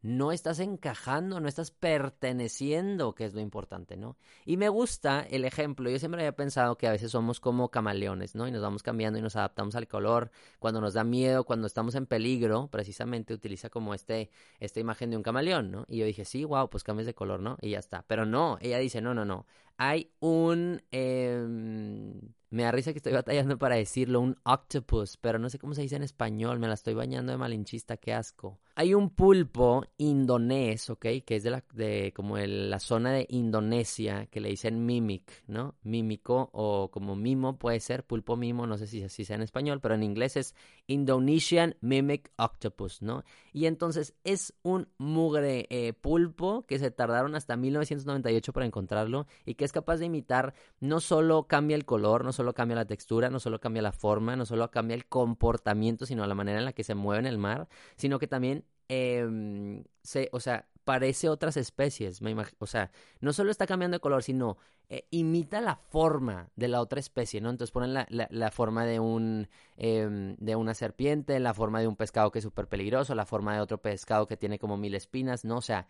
no 0.02 0.32
estás 0.32 0.60
encajando, 0.60 1.40
no 1.40 1.48
estás 1.48 1.72
perteneciendo, 1.72 3.14
que 3.14 3.26
es 3.26 3.34
lo 3.34 3.42
importante, 3.42 3.98
¿no? 3.98 4.18
Y 4.46 4.58
me 4.58 4.70
gusta 4.70 5.22
el 5.22 5.46
ejemplo, 5.46 5.90
yo 5.90 6.00
siempre 6.00 6.22
había 6.22 6.36
pensado 6.36 6.78
que 6.78 6.88
a 6.88 6.92
veces 6.92 7.12
somos 7.12 7.40
como 7.40 7.70
camaleones, 7.70 8.36
¿no? 8.36 8.48
Y 8.48 8.52
nos 8.52 8.62
vamos 8.62 8.82
cambiando 8.84 9.20
y 9.20 9.22
nos 9.22 9.36
adaptamos 9.36 9.76
al 9.76 9.88
color, 9.88 10.32
cuando 10.60 10.82
nos 10.82 10.94
da 10.94 11.04
miedo, 11.04 11.44
cuando 11.44 11.68
estamos 11.68 11.96
en 11.96 12.08
peligro, 12.08 12.68
precisamente 12.68 13.34
utiliza 13.34 13.70
como 13.70 13.94
este, 13.94 14.32
esta 14.60 14.80
imagen 14.80 15.12
de 15.12 15.18
un 15.18 15.24
camaleón, 15.24 15.72
¿no? 15.72 15.86
Y 15.88 15.98
yo 15.98 16.06
dije, 16.06 16.26
sí, 16.26 16.46
wow, 16.46 16.70
pues 16.70 16.84
cambies 16.84 17.06
de 17.06 17.14
color, 17.14 17.40
¿no? 17.40 17.58
Y 17.62 17.72
ya 17.72 17.80
está. 17.80 18.04
Pero 18.08 18.26
no, 18.26 18.58
ella 18.62 18.80
dice, 18.80 19.02
no, 19.02 19.14
no, 19.14 19.26
no, 19.26 19.46
hay 19.78 20.12
un... 20.20 20.82
Em, 20.92 22.34
me 22.52 22.64
da 22.64 22.72
risa 22.72 22.92
que 22.92 23.00
estoy 23.00 23.14
batallando 23.14 23.58
para 23.58 23.76
decirlo, 23.76 24.20
un 24.20 24.38
octopus, 24.44 25.18
pero 25.18 25.40
no 25.40 25.50
sé 25.50 25.58
cómo 25.58 25.74
se 25.74 25.82
dice 25.82 25.96
en 25.96 26.04
español, 26.04 26.60
me 26.60 26.68
la 26.68 26.74
estoy 26.74 26.94
bañando 26.94 27.32
de 27.32 27.38
malinchista, 27.38 27.98
qué 27.98 28.14
asco. 28.14 28.60
Hay 28.76 28.94
un 28.94 29.10
pulpo 29.10 29.86
indonés, 29.98 30.90
¿ok? 30.90 31.06
Que 31.26 31.38
es 31.38 31.44
de 31.44 31.52
la, 31.52 31.64
de 31.74 32.14
como 32.16 32.38
la 32.38 32.80
zona 32.80 33.14
de 33.14 33.26
Indonesia, 33.30 34.28
que 34.28 34.42
le 34.42 34.50
dicen 34.50 34.86
mimic, 34.86 35.44
¿no? 35.48 35.76
Mímico 35.84 36.50
o 36.54 36.92
como 36.92 37.16
mimo 37.16 37.58
puede 37.58 37.80
ser, 37.80 38.06
pulpo 38.06 38.36
mimo, 38.36 38.68
no 38.68 38.78
sé 38.78 38.88
si 38.88 39.02
así 39.02 39.24
sea 39.24 39.38
en 39.38 39.44
español, 39.44 39.80
pero 39.82 39.96
en 39.96 40.04
inglés 40.04 40.36
es 40.36 40.56
Indonesian 40.88 41.76
Mimic 41.80 42.32
Octopus, 42.38 43.02
¿no? 43.02 43.24
Y 43.54 43.66
entonces 43.66 44.16
es 44.24 44.54
un 44.64 44.88
mugre 44.98 45.68
eh, 45.70 45.94
pulpo 45.94 46.66
que 46.66 46.80
se 46.80 46.92
tardaron 46.92 47.36
hasta 47.36 47.58
1998 47.58 48.54
para 48.54 48.66
encontrarlo 48.66 49.28
y 49.46 49.56
que 49.56 49.66
es 49.66 49.72
capaz 49.72 49.98
de 49.98 50.06
imitar, 50.06 50.54
no 50.80 51.00
solo 51.00 51.48
cambia 51.48 51.76
el 51.76 51.86
color, 51.86 52.24
no 52.24 52.32
solo 52.32 52.54
cambia 52.54 52.76
la 52.76 52.86
textura, 52.86 53.30
no 53.30 53.40
solo 53.40 53.60
cambia 53.60 53.82
la 53.82 53.92
forma, 53.92 54.36
no 54.36 54.46
solo 54.46 54.72
cambia 54.72 54.96
el 54.96 55.06
comportamiento, 55.06 56.06
sino 56.06 56.26
la 56.26 56.36
manera 56.36 56.60
en 56.60 56.66
la 56.66 56.74
que 56.74 56.84
se 56.84 56.96
mueve 56.96 57.20
en 57.20 57.28
el 57.28 57.38
mar, 57.38 57.68
sino 57.98 58.20
que 58.20 58.28
también 58.28 58.64
eh, 58.90 59.84
se, 60.04 60.30
o 60.32 60.40
sea, 60.40 60.68
parece 60.84 61.30
otras 61.30 61.58
especies, 61.58 62.22
me 62.22 62.36
o 62.60 62.68
sea, 62.68 62.92
no 63.20 63.34
solo 63.34 63.52
está 63.52 63.68
cambiando 63.68 63.96
de 63.96 64.02
color, 64.02 64.24
sino 64.24 64.58
eh, 64.90 65.08
imita 65.12 65.62
la 65.62 65.76
forma 65.76 66.50
de 66.56 66.68
la 66.68 66.82
otra 66.82 67.00
especie, 67.00 67.40
¿no? 67.40 67.50
Entonces 67.50 67.72
ponen 67.72 67.94
la, 67.94 68.08
la, 68.10 68.52
forma 68.52 68.86
de 68.86 69.00
un 69.00 69.48
em, 69.78 70.36
de 70.38 70.56
una 70.56 70.74
serpiente, 70.74 71.40
la 71.40 71.54
forma 71.54 71.80
de 71.80 71.88
un 71.88 71.96
pescado 71.96 72.32
que 72.32 72.40
es 72.40 72.44
súper 72.44 72.68
peligroso, 72.68 73.16
la 73.16 73.26
forma 73.26 73.56
de 73.56 73.62
otro 73.62 73.78
pescado 73.82 74.28
que 74.28 74.38
tiene 74.38 74.60
como 74.60 74.78
mil 74.78 74.96
espinas, 74.96 75.46
¿no? 75.46 75.58
O 75.58 75.62
sea, 75.62 75.88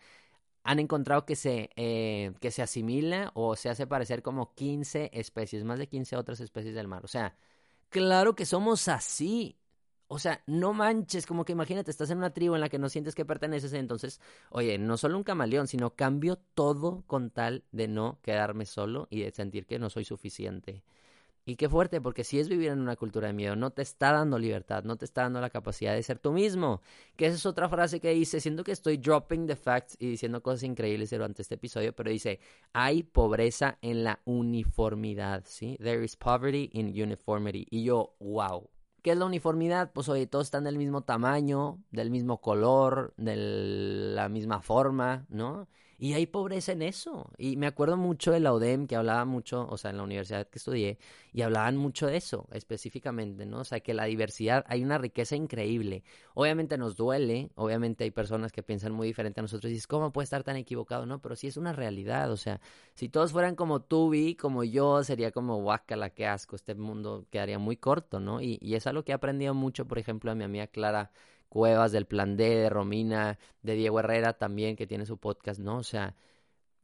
han 0.64 0.78
encontrado 0.78 1.26
que 1.26 1.36
se, 1.36 1.70
eh, 1.76 2.32
que 2.40 2.50
se 2.50 2.62
asimila 2.62 3.32
o 3.34 3.56
se 3.56 3.68
hace 3.68 3.86
parecer 3.86 4.22
como 4.22 4.54
15 4.54 5.10
especies, 5.12 5.64
más 5.64 5.78
de 5.78 5.88
15 5.88 6.16
otras 6.16 6.40
especies 6.40 6.74
del 6.74 6.88
mar. 6.88 7.04
O 7.04 7.08
sea, 7.08 7.34
claro 7.88 8.34
que 8.34 8.46
somos 8.46 8.88
así. 8.88 9.56
O 10.14 10.18
sea, 10.18 10.42
no 10.46 10.74
manches, 10.74 11.24
como 11.24 11.46
que 11.46 11.52
imagínate, 11.52 11.90
estás 11.90 12.10
en 12.10 12.18
una 12.18 12.34
tribu 12.34 12.54
en 12.54 12.60
la 12.60 12.68
que 12.68 12.78
no 12.78 12.90
sientes 12.90 13.14
que 13.14 13.24
perteneces, 13.24 13.72
entonces, 13.72 14.20
oye, 14.50 14.76
no 14.76 14.98
solo 14.98 15.16
un 15.16 15.24
camaleón, 15.24 15.68
sino 15.68 15.94
cambio 15.96 16.36
todo 16.52 17.02
con 17.06 17.30
tal 17.30 17.64
de 17.72 17.88
no 17.88 18.18
quedarme 18.20 18.66
solo 18.66 19.08
y 19.08 19.22
de 19.22 19.30
sentir 19.30 19.64
que 19.64 19.78
no 19.78 19.88
soy 19.88 20.04
suficiente. 20.04 20.82
Y 21.46 21.56
qué 21.56 21.66
fuerte, 21.66 22.02
porque 22.02 22.24
si 22.24 22.38
es 22.38 22.50
vivir 22.50 22.72
en 22.72 22.80
una 22.80 22.96
cultura 22.96 23.28
de 23.28 23.32
miedo, 23.32 23.56
no 23.56 23.70
te 23.70 23.80
está 23.80 24.12
dando 24.12 24.38
libertad, 24.38 24.84
no 24.84 24.96
te 24.96 25.06
está 25.06 25.22
dando 25.22 25.40
la 25.40 25.48
capacidad 25.48 25.94
de 25.94 26.02
ser 26.02 26.18
tú 26.18 26.30
mismo. 26.30 26.82
Que 27.16 27.24
esa 27.24 27.36
es 27.36 27.46
otra 27.46 27.70
frase 27.70 27.98
que 27.98 28.10
dice, 28.10 28.38
siento 28.38 28.64
que 28.64 28.72
estoy 28.72 28.98
dropping 28.98 29.46
the 29.46 29.56
facts 29.56 29.96
y 29.98 30.10
diciendo 30.10 30.42
cosas 30.42 30.64
increíbles 30.64 31.08
durante 31.08 31.40
este 31.40 31.54
episodio, 31.54 31.94
pero 31.94 32.10
dice, 32.10 32.38
hay 32.74 33.02
pobreza 33.02 33.78
en 33.80 34.04
la 34.04 34.20
uniformidad, 34.26 35.44
¿sí? 35.46 35.78
There 35.82 36.04
is 36.04 36.16
poverty 36.16 36.68
in 36.74 36.88
uniformity. 36.88 37.66
Y 37.70 37.84
yo, 37.84 38.14
wow. 38.20 38.68
¿Qué 39.02 39.10
es 39.12 39.16
la 39.18 39.24
uniformidad? 39.26 39.92
Pues 39.92 40.08
oye, 40.08 40.26
todos 40.26 40.46
están 40.46 40.64
del 40.64 40.78
mismo 40.78 41.02
tamaño, 41.02 41.82
del 41.90 42.10
mismo 42.10 42.40
color, 42.40 43.14
de 43.16 43.34
la 43.36 44.28
misma 44.28 44.62
forma, 44.62 45.26
¿no? 45.28 45.66
Y 46.02 46.14
hay 46.14 46.26
pobreza 46.26 46.72
en 46.72 46.82
eso. 46.82 47.30
Y 47.38 47.56
me 47.56 47.68
acuerdo 47.68 47.96
mucho 47.96 48.32
de 48.32 48.40
la 48.40 48.52
UDEM 48.52 48.88
que 48.88 48.96
hablaba 48.96 49.24
mucho, 49.24 49.68
o 49.70 49.78
sea, 49.78 49.92
en 49.92 49.98
la 49.98 50.02
universidad 50.02 50.48
que 50.48 50.58
estudié, 50.58 50.98
y 51.32 51.42
hablaban 51.42 51.76
mucho 51.76 52.08
de 52.08 52.16
eso 52.16 52.48
específicamente, 52.50 53.46
¿no? 53.46 53.60
O 53.60 53.64
sea, 53.64 53.78
que 53.78 53.94
la 53.94 54.06
diversidad, 54.06 54.64
hay 54.66 54.82
una 54.82 54.98
riqueza 54.98 55.36
increíble. 55.36 56.02
Obviamente 56.34 56.76
nos 56.76 56.96
duele, 56.96 57.52
obviamente 57.54 58.02
hay 58.02 58.10
personas 58.10 58.50
que 58.50 58.64
piensan 58.64 58.90
muy 58.90 59.06
diferente 59.06 59.38
a 59.38 59.42
nosotros 59.42 59.70
y 59.70 59.74
dices, 59.74 59.86
¿cómo 59.86 60.12
puede 60.12 60.24
estar 60.24 60.42
tan 60.42 60.56
equivocado? 60.56 61.06
No, 61.06 61.22
pero 61.22 61.36
sí 61.36 61.46
es 61.46 61.56
una 61.56 61.72
realidad, 61.72 62.32
o 62.32 62.36
sea, 62.36 62.60
si 62.94 63.08
todos 63.08 63.30
fueran 63.30 63.54
como 63.54 63.80
tú, 63.82 64.10
vi, 64.10 64.34
como 64.34 64.64
yo, 64.64 65.04
sería 65.04 65.30
como, 65.30 65.62
guácala, 65.62 66.10
qué 66.10 66.26
asco, 66.26 66.56
este 66.56 66.74
mundo 66.74 67.26
quedaría 67.30 67.60
muy 67.60 67.76
corto, 67.76 68.18
¿no? 68.18 68.40
Y, 68.40 68.58
y 68.60 68.74
es 68.74 68.88
algo 68.88 69.04
que 69.04 69.12
he 69.12 69.14
aprendido 69.14 69.54
mucho, 69.54 69.86
por 69.86 70.00
ejemplo, 70.00 70.32
a 70.32 70.34
mi 70.34 70.42
amiga 70.42 70.66
Clara 70.66 71.12
Cuevas, 71.52 71.92
del 71.92 72.06
Plan 72.06 72.34
D, 72.34 72.48
de 72.48 72.70
Romina, 72.70 73.38
de 73.60 73.74
Diego 73.74 74.00
Herrera 74.00 74.32
también, 74.32 74.74
que 74.74 74.86
tiene 74.86 75.04
su 75.04 75.18
podcast, 75.18 75.60
¿no? 75.60 75.76
O 75.76 75.82
sea, 75.82 76.16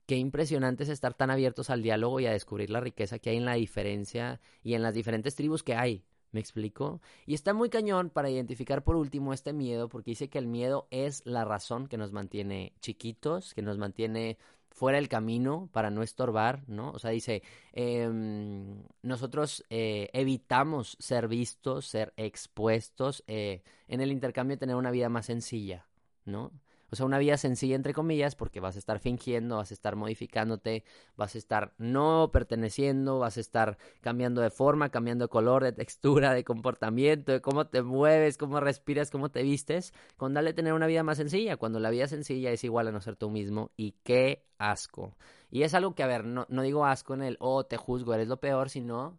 qué 0.04 0.16
impresionante 0.16 0.82
es 0.82 0.90
estar 0.90 1.14
tan 1.14 1.30
abiertos 1.30 1.70
al 1.70 1.82
diálogo 1.82 2.20
y 2.20 2.26
a 2.26 2.32
descubrir 2.32 2.68
la 2.68 2.80
riqueza 2.80 3.18
que 3.18 3.30
hay 3.30 3.38
en 3.38 3.46
la 3.46 3.54
diferencia 3.54 4.42
y 4.62 4.74
en 4.74 4.82
las 4.82 4.92
diferentes 4.92 5.34
tribus 5.34 5.62
que 5.62 5.74
hay. 5.74 6.04
¿Me 6.32 6.40
explico? 6.40 7.00
Y 7.24 7.32
está 7.32 7.54
muy 7.54 7.70
cañón 7.70 8.10
para 8.10 8.28
identificar 8.28 8.84
por 8.84 8.96
último 8.96 9.32
este 9.32 9.54
miedo, 9.54 9.88
porque 9.88 10.10
dice 10.10 10.28
que 10.28 10.38
el 10.38 10.46
miedo 10.46 10.86
es 10.90 11.22
la 11.24 11.46
razón 11.46 11.86
que 11.86 11.96
nos 11.96 12.12
mantiene 12.12 12.74
chiquitos, 12.82 13.54
que 13.54 13.62
nos 13.62 13.78
mantiene 13.78 14.36
fuera 14.68 14.98
del 14.98 15.08
camino 15.08 15.70
para 15.72 15.90
no 15.90 16.02
estorbar, 16.02 16.64
¿no? 16.68 16.90
O 16.90 16.98
sea, 16.98 17.10
dice, 17.10 17.42
em, 17.72 18.67
nosotros 19.08 19.64
eh, 19.70 20.10
evitamos 20.12 20.96
ser 21.00 21.28
vistos, 21.28 21.86
ser 21.86 22.12
expuestos, 22.16 23.24
eh, 23.26 23.62
en 23.88 24.00
el 24.00 24.12
intercambio 24.12 24.58
tener 24.58 24.76
una 24.76 24.90
vida 24.90 25.08
más 25.08 25.26
sencilla, 25.26 25.86
¿no? 26.24 26.52
O 26.90 26.96
sea, 26.96 27.06
una 27.06 27.18
vida 27.18 27.36
sencilla, 27.36 27.76
entre 27.76 27.92
comillas, 27.92 28.34
porque 28.34 28.60
vas 28.60 28.76
a 28.76 28.78
estar 28.78 28.98
fingiendo, 28.98 29.56
vas 29.56 29.70
a 29.70 29.74
estar 29.74 29.96
modificándote, 29.96 30.84
vas 31.16 31.34
a 31.34 31.38
estar 31.38 31.74
no 31.78 32.30
perteneciendo, 32.32 33.18
vas 33.18 33.36
a 33.36 33.40
estar 33.40 33.78
cambiando 34.00 34.40
de 34.40 34.50
forma, 34.50 34.90
cambiando 34.90 35.26
de 35.26 35.28
color, 35.28 35.64
de 35.64 35.72
textura, 35.72 36.32
de 36.32 36.44
comportamiento, 36.44 37.32
de 37.32 37.40
cómo 37.40 37.66
te 37.66 37.82
mueves, 37.82 38.38
cómo 38.38 38.60
respiras, 38.60 39.10
cómo 39.10 39.30
te 39.30 39.42
vistes, 39.42 39.92
con 40.16 40.34
darle 40.34 40.54
tener 40.54 40.72
una 40.72 40.86
vida 40.86 41.02
más 41.02 41.18
sencilla, 41.18 41.56
cuando 41.56 41.80
la 41.80 41.90
vida 41.90 42.06
sencilla 42.08 42.50
es 42.50 42.64
igual 42.64 42.88
a 42.88 42.92
no 42.92 43.00
ser 43.00 43.16
tú 43.16 43.30
mismo. 43.30 43.70
Y 43.76 43.92
qué 44.02 44.46
asco. 44.58 45.16
Y 45.50 45.62
es 45.62 45.74
algo 45.74 45.94
que, 45.94 46.02
a 46.02 46.06
ver, 46.06 46.24
no, 46.24 46.46
no 46.48 46.62
digo 46.62 46.86
asco 46.86 47.14
en 47.14 47.22
el, 47.22 47.36
oh, 47.40 47.64
te 47.64 47.76
juzgo, 47.76 48.14
eres 48.14 48.28
lo 48.28 48.40
peor, 48.40 48.70
sino 48.70 49.18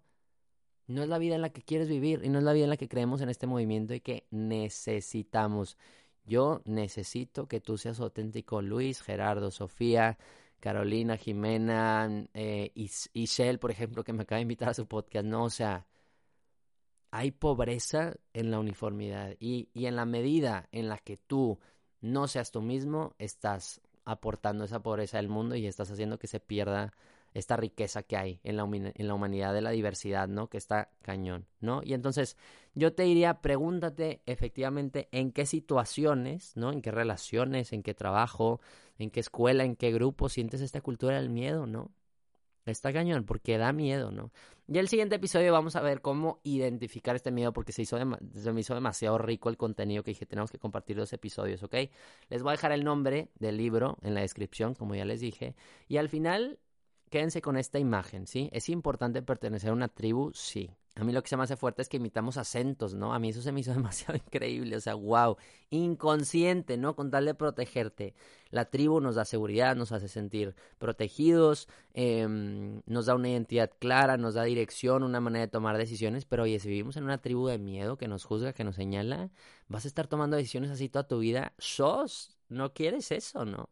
no 0.89 1.03
es 1.03 1.09
la 1.09 1.19
vida 1.19 1.35
en 1.35 1.41
la 1.41 1.51
que 1.51 1.61
quieres 1.61 1.87
vivir 1.87 2.21
y 2.23 2.29
no 2.29 2.39
es 2.39 2.43
la 2.43 2.51
vida 2.51 2.63
en 2.63 2.71
la 2.71 2.77
que 2.77 2.89
creemos 2.89 3.21
en 3.21 3.29
este 3.29 3.45
movimiento 3.45 3.93
y 3.93 3.99
que 3.99 4.25
necesitamos. 4.31 5.77
Yo 6.29 6.61
necesito 6.65 7.47
que 7.47 7.59
tú 7.59 7.77
seas 7.77 7.99
auténtico, 7.99 8.61
Luis, 8.61 9.01
Gerardo, 9.01 9.49
Sofía, 9.49 10.19
Carolina, 10.59 11.17
Jimena, 11.17 12.27
eh, 12.35 12.71
Ishel, 12.75 13.57
por 13.57 13.71
ejemplo, 13.71 14.03
que 14.03 14.13
me 14.13 14.23
acaba 14.23 14.37
de 14.37 14.43
invitar 14.43 14.69
a 14.69 14.73
su 14.75 14.87
podcast. 14.87 15.25
No, 15.25 15.45
o 15.45 15.49
sea, 15.49 15.87
hay 17.09 17.31
pobreza 17.31 18.13
en 18.33 18.51
la 18.51 18.59
uniformidad 18.59 19.35
y, 19.39 19.69
y 19.73 19.87
en 19.87 19.95
la 19.95 20.05
medida 20.05 20.69
en 20.71 20.87
la 20.87 20.99
que 20.99 21.17
tú 21.17 21.59
no 21.99 22.27
seas 22.27 22.51
tú 22.51 22.61
mismo, 22.61 23.15
estás 23.17 23.81
aportando 24.05 24.65
esa 24.65 24.81
pobreza 24.83 25.17
al 25.17 25.29
mundo 25.29 25.55
y 25.55 25.65
estás 25.65 25.89
haciendo 25.89 26.19
que 26.19 26.27
se 26.27 26.39
pierda 26.39 26.93
esta 27.33 27.55
riqueza 27.57 28.03
que 28.03 28.17
hay 28.17 28.39
en 28.43 28.57
la, 28.57 28.63
en 28.63 29.07
la 29.07 29.13
humanidad 29.13 29.53
de 29.53 29.61
la 29.61 29.71
diversidad, 29.71 30.27
¿no? 30.27 30.49
Que 30.49 30.57
está 30.57 30.89
cañón, 31.01 31.45
¿no? 31.59 31.81
Y 31.83 31.93
entonces 31.93 32.37
yo 32.75 32.93
te 32.93 33.03
diría, 33.03 33.41
pregúntate 33.41 34.21
efectivamente 34.25 35.07
en 35.11 35.31
qué 35.31 35.45
situaciones, 35.45 36.55
¿no? 36.55 36.71
En 36.71 36.81
qué 36.81 36.91
relaciones, 36.91 37.73
en 37.73 37.83
qué 37.83 37.93
trabajo, 37.93 38.61
en 38.97 39.11
qué 39.11 39.19
escuela, 39.19 39.63
en 39.63 39.75
qué 39.75 39.91
grupo 39.91 40.29
sientes 40.29 40.61
esta 40.61 40.81
cultura 40.81 41.17
del 41.17 41.29
miedo, 41.29 41.65
¿no? 41.65 41.91
Está 42.65 42.93
cañón, 42.93 43.23
porque 43.23 43.57
da 43.57 43.73
miedo, 43.73 44.11
¿no? 44.11 44.31
Y 44.67 44.77
el 44.77 44.87
siguiente 44.87 45.15
episodio 45.15 45.51
vamos 45.51 45.75
a 45.75 45.81
ver 45.81 46.01
cómo 46.01 46.39
identificar 46.43 47.15
este 47.15 47.31
miedo, 47.31 47.51
porque 47.53 47.71
se, 47.71 47.81
hizo 47.81 47.97
se 47.97 48.53
me 48.53 48.61
hizo 48.61 48.75
demasiado 48.75 49.17
rico 49.17 49.49
el 49.49 49.57
contenido 49.57 50.03
que 50.03 50.11
dije, 50.11 50.27
tenemos 50.27 50.51
que 50.51 50.59
compartir 50.59 50.95
los 50.95 51.11
episodios, 51.11 51.63
¿ok? 51.63 51.75
Les 52.29 52.43
voy 52.43 52.49
a 52.49 52.51
dejar 52.51 52.71
el 52.71 52.83
nombre 52.83 53.29
del 53.39 53.57
libro 53.57 53.97
en 54.03 54.13
la 54.13 54.21
descripción, 54.21 54.75
como 54.75 54.93
ya 54.93 55.05
les 55.05 55.21
dije. 55.21 55.55
Y 55.87 55.97
al 55.97 56.09
final 56.09 56.59
quédense 57.09 57.41
con 57.41 57.57
esta 57.57 57.79
imagen, 57.79 58.27
¿sí? 58.27 58.49
¿Es 58.53 58.69
importante 58.69 59.21
pertenecer 59.21 59.71
a 59.71 59.73
una 59.73 59.87
tribu? 59.87 60.31
Sí. 60.33 60.69
A 60.95 61.05
mí 61.05 61.13
lo 61.13 61.23
que 61.23 61.29
se 61.29 61.37
me 61.37 61.43
hace 61.43 61.55
fuerte 61.55 61.81
es 61.81 61.87
que 61.87 61.95
imitamos 61.95 62.35
acentos, 62.35 62.93
¿no? 62.93 63.13
A 63.13 63.19
mí 63.19 63.29
eso 63.29 63.41
se 63.41 63.53
me 63.53 63.61
hizo 63.61 63.71
demasiado 63.73 64.15
increíble, 64.17 64.75
o 64.75 64.81
sea, 64.81 64.95
wow, 64.95 65.37
inconsciente, 65.69 66.77
¿no? 66.77 66.95
Con 66.95 67.09
tal 67.09 67.25
de 67.25 67.33
protegerte. 67.33 68.15
La 68.49 68.65
tribu 68.65 68.99
nos 68.99 69.15
da 69.15 69.23
seguridad, 69.23 69.77
nos 69.77 69.93
hace 69.93 70.09
sentir 70.09 70.55
protegidos, 70.77 71.69
em, 71.93 72.81
nos 72.85 73.05
da 73.05 73.15
una 73.15 73.29
identidad 73.29 73.71
clara, 73.79 74.17
nos 74.17 74.33
da 74.33 74.43
dirección, 74.43 75.03
una 75.03 75.21
manera 75.21 75.45
de 75.45 75.51
tomar 75.51 75.77
decisiones, 75.77 76.25
pero 76.25 76.43
oye, 76.43 76.59
si 76.59 76.67
vivimos 76.67 76.97
en 76.97 77.05
una 77.05 77.19
tribu 77.19 77.47
de 77.47 77.59
miedo 77.59 77.97
que 77.97 78.07
nos 78.09 78.25
juzga, 78.25 78.51
que 78.53 78.65
nos 78.65 78.75
señala, 78.75 79.31
vas 79.69 79.85
a 79.85 79.87
estar 79.87 80.07
tomando 80.07 80.35
decisiones 80.35 80.69
así 80.71 80.89
toda 80.89 81.07
tu 81.07 81.19
vida, 81.19 81.53
sos, 81.59 82.37
no 82.49 82.73
quieres 82.73 83.11
eso, 83.11 83.45
¿no? 83.45 83.69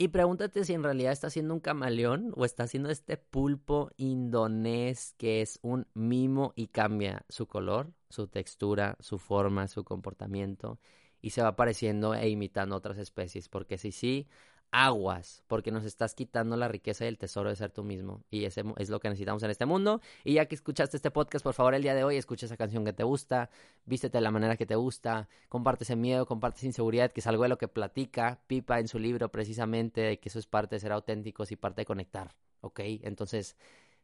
Y 0.00 0.08
pregúntate 0.08 0.64
si 0.64 0.72
en 0.72 0.82
realidad 0.82 1.12
está 1.12 1.28
siendo 1.28 1.52
un 1.52 1.60
camaleón 1.60 2.32
o 2.34 2.46
está 2.46 2.66
siendo 2.66 2.88
este 2.88 3.18
pulpo 3.18 3.90
indonés 3.98 5.12
que 5.18 5.42
es 5.42 5.58
un 5.60 5.88
mimo 5.92 6.54
y 6.56 6.68
cambia 6.68 7.26
su 7.28 7.46
color, 7.46 7.92
su 8.08 8.26
textura, 8.26 8.96
su 9.00 9.18
forma, 9.18 9.68
su 9.68 9.84
comportamiento 9.84 10.80
y 11.20 11.30
se 11.30 11.42
va 11.42 11.48
apareciendo 11.48 12.14
e 12.14 12.30
imitando 12.30 12.76
otras 12.76 12.96
especies. 12.96 13.50
Porque 13.50 13.76
si 13.76 13.92
sí, 13.92 14.26
aguas, 14.72 15.42
porque 15.46 15.70
nos 15.70 15.84
estás 15.84 16.14
quitando 16.14 16.56
la 16.56 16.68
riqueza 16.68 17.04
y 17.04 17.08
el 17.08 17.18
tesoro 17.18 17.50
de 17.50 17.56
ser 17.56 17.70
tú 17.70 17.82
mismo. 17.82 18.22
Y 18.30 18.44
ese 18.44 18.62
es 18.76 18.88
lo 18.90 19.00
que 19.00 19.08
necesitamos 19.08 19.42
en 19.42 19.50
este 19.50 19.66
mundo. 19.66 20.00
Y 20.24 20.34
ya 20.34 20.46
que 20.46 20.54
escuchaste 20.54 20.96
este 20.96 21.10
podcast, 21.10 21.42
por 21.42 21.54
favor, 21.54 21.74
el 21.74 21.82
día 21.82 21.94
de 21.94 22.04
hoy, 22.04 22.16
escucha 22.16 22.46
esa 22.46 22.56
canción 22.56 22.84
que 22.84 22.92
te 22.92 23.02
gusta, 23.02 23.50
vístete 23.84 24.18
de 24.18 24.22
la 24.22 24.30
manera 24.30 24.56
que 24.56 24.66
te 24.66 24.76
gusta, 24.76 25.28
comparte 25.48 25.84
ese 25.84 25.96
miedo, 25.96 26.26
comparte 26.26 26.58
esa 26.58 26.66
inseguridad, 26.66 27.10
que 27.10 27.20
es 27.20 27.26
algo 27.26 27.42
de 27.42 27.48
lo 27.48 27.58
que 27.58 27.68
platica 27.68 28.40
Pipa 28.46 28.78
en 28.78 28.88
su 28.88 28.98
libro 28.98 29.30
precisamente, 29.30 30.00
de 30.00 30.18
que 30.18 30.28
eso 30.28 30.38
es 30.38 30.46
parte 30.46 30.76
de 30.76 30.80
ser 30.80 30.92
auténticos 30.92 31.50
y 31.52 31.56
parte 31.56 31.82
de 31.82 31.86
conectar, 31.86 32.34
¿ok? 32.60 32.80
Entonces... 33.02 33.56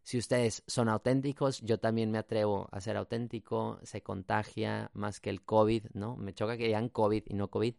Si 0.03 0.19
ustedes 0.19 0.63
son 0.69 0.89
auténticos, 0.89 1.61
yo 1.63 1.81
también 1.81 2.13
me 2.13 2.19
atrevo 2.19 2.69
a 2.71 2.81
ser 2.81 2.97
auténtico, 2.97 3.81
se 3.83 4.03
contagia 4.05 4.89
más 4.95 5.19
que 5.19 5.31
el 5.31 5.43
COVID, 5.43 5.87
¿no? 5.95 6.15
Me 6.17 6.33
choca 6.33 6.57
que 6.57 6.67
digan 6.67 6.89
COVID 6.89 7.25
y 7.27 7.35
no 7.35 7.51
COVID. 7.51 7.75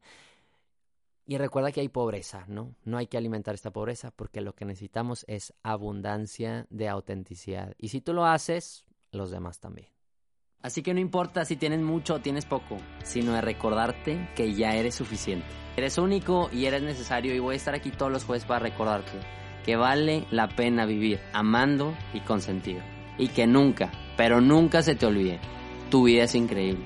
Y 1.30 1.38
recuerda 1.38 1.74
que 1.74 1.82
hay 1.82 1.90
pobreza, 1.90 2.46
¿no? 2.48 2.74
No 2.86 2.98
hay 2.98 3.08
que 3.08 3.18
alimentar 3.18 3.54
esta 3.54 3.72
pobreza 3.72 4.12
porque 4.16 4.40
lo 4.40 4.56
que 4.56 4.64
necesitamos 4.64 5.26
es 5.28 5.54
abundancia 5.62 6.66
de 6.70 6.88
autenticidad. 6.88 7.76
Y 7.78 7.90
si 7.90 8.00
tú 8.00 8.14
lo 8.14 8.26
haces, 8.26 8.86
los 9.12 9.30
demás 9.30 9.60
también. 9.60 9.90
Así 10.62 10.82
que 10.82 10.94
no 10.94 11.02
importa 11.02 11.44
si 11.44 11.58
tienes 11.58 11.82
mucho 11.82 12.16
o 12.16 12.22
tienes 12.22 12.46
poco, 12.46 12.78
sino 13.04 13.34
de 13.34 13.42
recordarte 13.42 14.30
que 14.36 14.54
ya 14.54 14.76
eres 14.76 14.96
suficiente. 14.96 15.46
Eres 15.76 15.98
único 15.98 16.50
y 16.54 16.66
eres 16.66 16.82
necesario 16.82 17.36
y 17.36 17.40
voy 17.40 17.56
a 17.56 17.58
estar 17.58 17.76
aquí 17.76 17.92
todos 17.92 18.12
los 18.12 18.24
jueves 18.24 18.46
para 18.46 18.62
recordarte 18.62 19.20
que 19.66 19.76
vale 19.76 20.26
la 20.32 20.48
pena 20.48 20.86
vivir 20.86 21.20
amando 21.34 21.94
y 22.14 22.22
con 22.22 22.40
sentido. 22.40 22.82
Y 23.18 23.28
que 23.28 23.46
nunca, 23.48 23.92
pero 24.16 24.40
nunca 24.40 24.82
se 24.82 24.96
te 24.96 25.06
olvide, 25.06 25.42
tu 25.92 26.06
vida 26.06 26.24
es 26.24 26.36
increíble. 26.36 26.86